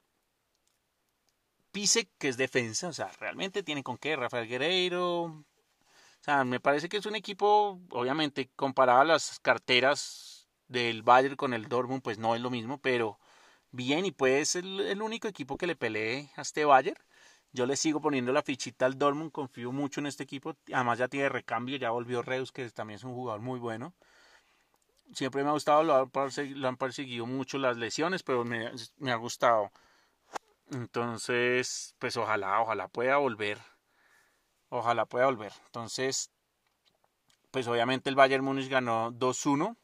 Pise, 1.72 2.08
que 2.18 2.28
es 2.28 2.36
defensa, 2.36 2.88
o 2.88 2.92
sea, 2.92 3.10
realmente 3.20 3.62
tiene 3.62 3.82
con 3.82 3.98
qué, 3.98 4.16
Rafael 4.16 4.48
Guerreiro. 4.48 5.44
Me 6.46 6.58
parece 6.58 6.88
que 6.88 6.96
es 6.96 7.06
un 7.06 7.14
equipo, 7.14 7.80
obviamente, 7.90 8.50
comparado 8.56 9.00
a 9.00 9.04
las 9.04 9.38
carteras 9.40 10.48
del 10.66 11.02
Bayern 11.02 11.36
con 11.36 11.54
el 11.54 11.68
Dortmund, 11.68 12.02
pues 12.02 12.18
no 12.18 12.34
es 12.34 12.40
lo 12.40 12.50
mismo, 12.50 12.78
pero 12.80 13.18
bien, 13.70 14.04
y 14.06 14.12
pues 14.12 14.56
el, 14.56 14.80
el 14.80 15.02
único 15.02 15.28
equipo 15.28 15.56
que 15.56 15.68
le 15.68 15.76
pelee 15.76 16.30
a 16.36 16.42
este 16.42 16.64
Bayern. 16.64 16.98
Yo 17.52 17.66
le 17.66 17.76
sigo 17.76 18.00
poniendo 18.00 18.32
la 18.32 18.42
fichita 18.42 18.86
al 18.86 18.98
Dortmund, 18.98 19.32
confío 19.32 19.72
mucho 19.72 20.00
en 20.00 20.06
este 20.06 20.24
equipo. 20.24 20.56
Además 20.72 20.98
ya 20.98 21.08
tiene 21.08 21.28
recambio, 21.28 21.76
ya 21.76 21.90
volvió 21.90 22.22
Reus, 22.22 22.52
que 22.52 22.68
también 22.70 22.96
es 22.98 23.04
un 23.04 23.14
jugador 23.14 23.40
muy 23.40 23.60
bueno. 23.60 23.94
Siempre 25.14 25.42
me 25.44 25.50
ha 25.50 25.52
gustado, 25.52 25.84
lo, 25.84 25.94
han 26.68 26.76
perseguido 26.76 27.26
mucho 27.26 27.58
las 27.58 27.76
lesiones, 27.76 28.22
pero 28.22 28.44
me 28.44 29.12
ha 29.12 29.16
gustado. 29.16 29.70
Entonces, 30.72 31.94
pues 31.98 32.16
ojalá, 32.16 32.60
ojalá 32.60 32.88
pueda 32.88 33.16
volver. 33.18 33.58
Ojalá 34.78 35.06
pueda 35.06 35.26
volver. 35.26 35.52
Entonces, 35.66 36.30
pues 37.50 37.66
obviamente 37.66 38.10
el 38.10 38.16
Bayern 38.16 38.44
Múnich 38.44 38.68
ganó 38.68 39.10
2-1. 39.12 39.76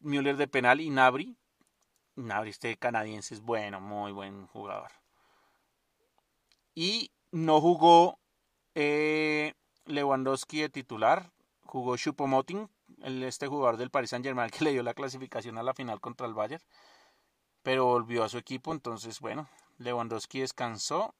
Müller 0.00 0.36
de 0.36 0.48
penal 0.48 0.80
y 0.80 0.90
Nabri. 0.90 1.36
Nabri, 2.16 2.50
este 2.50 2.76
canadiense 2.76 3.34
es 3.34 3.40
bueno, 3.40 3.80
muy 3.80 4.12
buen 4.12 4.46
jugador 4.48 4.90
y 6.74 7.10
no 7.30 7.60
jugó 7.60 8.18
eh, 8.74 9.54
Lewandowski 9.86 10.62
de 10.62 10.68
titular, 10.68 11.30
jugó 11.64 11.96
Choupo-Moting, 11.96 12.68
este 13.02 13.46
jugador 13.46 13.76
del 13.76 13.90
Paris 13.90 14.10
Saint-Germain 14.10 14.50
que 14.50 14.64
le 14.64 14.72
dio 14.72 14.82
la 14.82 14.94
clasificación 14.94 15.58
a 15.58 15.62
la 15.62 15.74
final 15.74 16.00
contra 16.00 16.26
el 16.26 16.34
Bayern, 16.34 16.62
pero 17.62 17.86
volvió 17.86 18.24
a 18.24 18.28
su 18.28 18.38
equipo, 18.38 18.72
entonces 18.72 19.20
bueno, 19.20 19.48
Lewandowski 19.78 20.40
descansó 20.40 21.14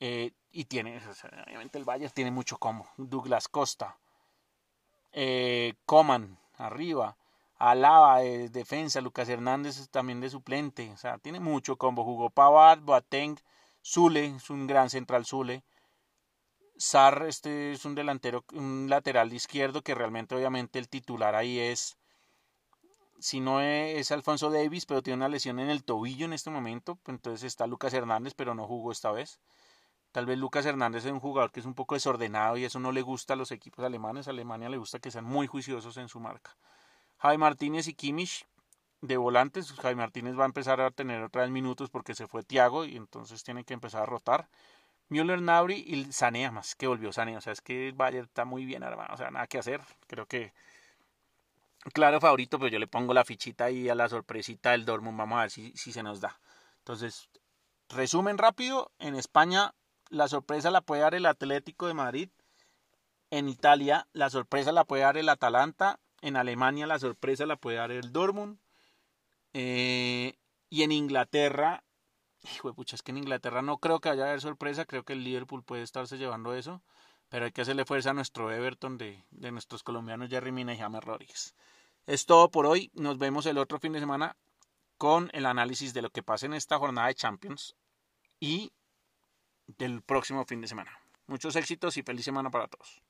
eh, 0.00 0.32
y 0.56 0.64
tiene, 0.64 0.98
obviamente 1.46 1.76
el 1.76 1.84
Bayern 1.84 2.10
tiene 2.14 2.30
mucho 2.30 2.56
como, 2.56 2.86
Douglas 2.96 3.46
Costa, 3.46 3.98
eh, 5.12 5.74
Coman 5.84 6.38
arriba, 6.56 7.14
Alaba 7.58 8.20
de 8.20 8.48
defensa, 8.48 9.02
Lucas 9.02 9.28
Hernández 9.28 9.90
también 9.90 10.22
de 10.22 10.30
suplente, 10.30 10.90
o 10.90 10.96
sea, 10.96 11.18
tiene 11.18 11.40
mucho 11.40 11.76
combo, 11.76 12.04
jugó 12.04 12.30
Pavard, 12.30 12.80
Boateng, 12.80 13.38
Zule 13.84 14.34
es 14.36 14.48
un 14.48 14.66
gran 14.66 14.88
central 14.88 15.26
Zule. 15.26 15.62
Sar, 16.78 17.26
este 17.26 17.72
es 17.72 17.84
un 17.84 17.94
delantero, 17.94 18.44
un 18.52 18.86
lateral 18.88 19.32
izquierdo 19.34 19.82
que 19.82 19.94
realmente 19.94 20.34
obviamente 20.34 20.78
el 20.78 20.88
titular 20.88 21.34
ahí 21.34 21.58
es, 21.58 21.98
si 23.18 23.40
no 23.40 23.60
es 23.60 24.10
Alfonso 24.10 24.50
Davis, 24.50 24.86
pero 24.86 25.02
tiene 25.02 25.18
una 25.18 25.28
lesión 25.28 25.58
en 25.58 25.68
el 25.68 25.84
tobillo 25.84 26.24
en 26.24 26.32
este 26.32 26.50
momento, 26.50 26.98
entonces 27.06 27.44
está 27.44 27.66
Lucas 27.66 27.92
Hernández, 27.92 28.32
pero 28.34 28.54
no 28.54 28.66
jugó 28.66 28.90
esta 28.90 29.12
vez. 29.12 29.38
Tal 30.12 30.26
vez 30.26 30.38
Lucas 30.38 30.64
Hernández 30.64 31.04
es 31.04 31.12
un 31.12 31.20
jugador 31.20 31.52
que 31.52 31.60
es 31.60 31.66
un 31.66 31.74
poco 31.74 31.94
desordenado 31.94 32.56
y 32.56 32.64
eso 32.64 32.80
no 32.80 32.92
le 32.92 33.02
gusta 33.02 33.34
a 33.34 33.36
los 33.36 33.52
equipos 33.52 33.84
alemanes. 33.84 34.28
Alemania 34.28 34.68
le 34.68 34.78
gusta 34.78 34.98
que 34.98 35.10
sean 35.10 35.24
muy 35.24 35.46
juiciosos 35.46 35.96
en 35.98 36.08
su 36.08 36.20
marca. 36.20 36.56
Javi 37.18 37.38
Martínez 37.38 37.88
y 37.88 37.94
Kimmich 37.94 38.46
de 39.00 39.16
volantes. 39.16 39.72
Jaime 39.72 40.02
Martínez 40.02 40.38
va 40.38 40.44
a 40.44 40.46
empezar 40.46 40.80
a 40.80 40.90
tener 40.90 41.22
otra 41.22 41.42
vez 41.42 41.50
minutos 41.50 41.90
porque 41.90 42.14
se 42.14 42.26
fue 42.26 42.42
Tiago 42.42 42.84
y 42.84 42.96
entonces 42.96 43.42
tiene 43.42 43.64
que 43.64 43.74
empezar 43.74 44.02
a 44.02 44.06
rotar. 44.06 44.48
Müller, 45.08 45.40
Nabri 45.40 45.84
y 45.86 46.12
Sané, 46.12 46.50
más 46.50 46.74
que 46.74 46.86
volvió 46.86 47.12
Sané. 47.12 47.36
O 47.36 47.40
sea, 47.40 47.52
es 47.52 47.60
que 47.60 47.88
el 47.88 47.94
Bayern 47.94 48.26
está 48.26 48.44
muy 48.44 48.64
bien 48.64 48.82
hermano. 48.82 49.14
O 49.14 49.16
sea, 49.16 49.30
nada 49.30 49.46
que 49.46 49.58
hacer. 49.58 49.80
Creo 50.06 50.26
que 50.26 50.52
claro 51.92 52.20
favorito, 52.20 52.58
pero 52.58 52.70
yo 52.70 52.78
le 52.78 52.88
pongo 52.88 53.14
la 53.14 53.24
fichita 53.24 53.66
ahí 53.66 53.88
a 53.88 53.94
la 53.94 54.08
sorpresita 54.08 54.72
del 54.72 54.84
Dortmund. 54.84 55.18
Vamos 55.18 55.38
a 55.38 55.42
ver 55.42 55.50
si, 55.50 55.72
si 55.76 55.92
se 55.92 56.02
nos 56.02 56.20
da. 56.20 56.40
Entonces, 56.78 57.28
resumen 57.88 58.38
rápido. 58.38 58.90
En 58.98 59.14
España, 59.14 59.74
la 60.10 60.28
sorpresa 60.28 60.70
la 60.70 60.80
puede 60.80 61.02
dar 61.02 61.14
el 61.14 61.26
Atlético 61.26 61.86
de 61.86 61.94
Madrid. 61.94 62.28
En 63.30 63.48
Italia, 63.48 64.06
la 64.12 64.30
sorpresa 64.30 64.72
la 64.72 64.84
puede 64.84 65.02
dar 65.02 65.16
el 65.16 65.28
Atalanta. 65.28 65.98
En 66.20 66.36
Alemania, 66.36 66.86
la 66.86 66.98
sorpresa 66.98 67.46
la 67.46 67.56
puede 67.56 67.78
dar 67.78 67.90
el 67.90 68.12
Dortmund. 68.12 68.58
Eh, 69.52 70.38
y 70.68 70.82
en 70.82 70.92
Inglaterra, 70.92 71.82
hijo 72.54 72.68
de 72.68 72.74
pucha, 72.74 72.96
es 72.96 73.02
que 73.02 73.10
en 73.12 73.18
Inglaterra 73.18 73.62
no 73.62 73.78
creo 73.78 74.00
que 74.00 74.08
haya 74.08 74.24
haber 74.24 74.40
sorpresa, 74.40 74.84
creo 74.84 75.04
que 75.04 75.14
el 75.14 75.24
Liverpool 75.24 75.62
puede 75.62 75.82
estarse 75.82 76.18
llevando 76.18 76.54
eso, 76.54 76.82
pero 77.28 77.46
hay 77.46 77.52
que 77.52 77.62
hacerle 77.62 77.84
fuerza 77.84 78.10
a 78.10 78.14
nuestro 78.14 78.52
Everton 78.52 78.98
de, 78.98 79.24
de 79.30 79.52
nuestros 79.52 79.82
colombianos 79.82 80.28
Jerry 80.28 80.52
Mina 80.52 80.74
y 80.74 80.78
James 80.78 81.02
Rodríguez. 81.02 81.54
Es 82.06 82.26
todo 82.26 82.50
por 82.50 82.66
hoy, 82.66 82.90
nos 82.94 83.18
vemos 83.18 83.46
el 83.46 83.58
otro 83.58 83.78
fin 83.78 83.92
de 83.92 84.00
semana 84.00 84.36
con 84.98 85.30
el 85.32 85.46
análisis 85.46 85.92
de 85.92 86.02
lo 86.02 86.10
que 86.10 86.22
pasa 86.22 86.46
en 86.46 86.54
esta 86.54 86.78
jornada 86.78 87.08
de 87.08 87.14
Champions 87.14 87.76
y 88.40 88.72
del 89.66 90.02
próximo 90.02 90.44
fin 90.44 90.60
de 90.60 90.68
semana. 90.68 90.98
Muchos 91.26 91.56
éxitos 91.56 91.96
y 91.96 92.02
feliz 92.02 92.24
semana 92.24 92.50
para 92.50 92.68
todos. 92.68 93.02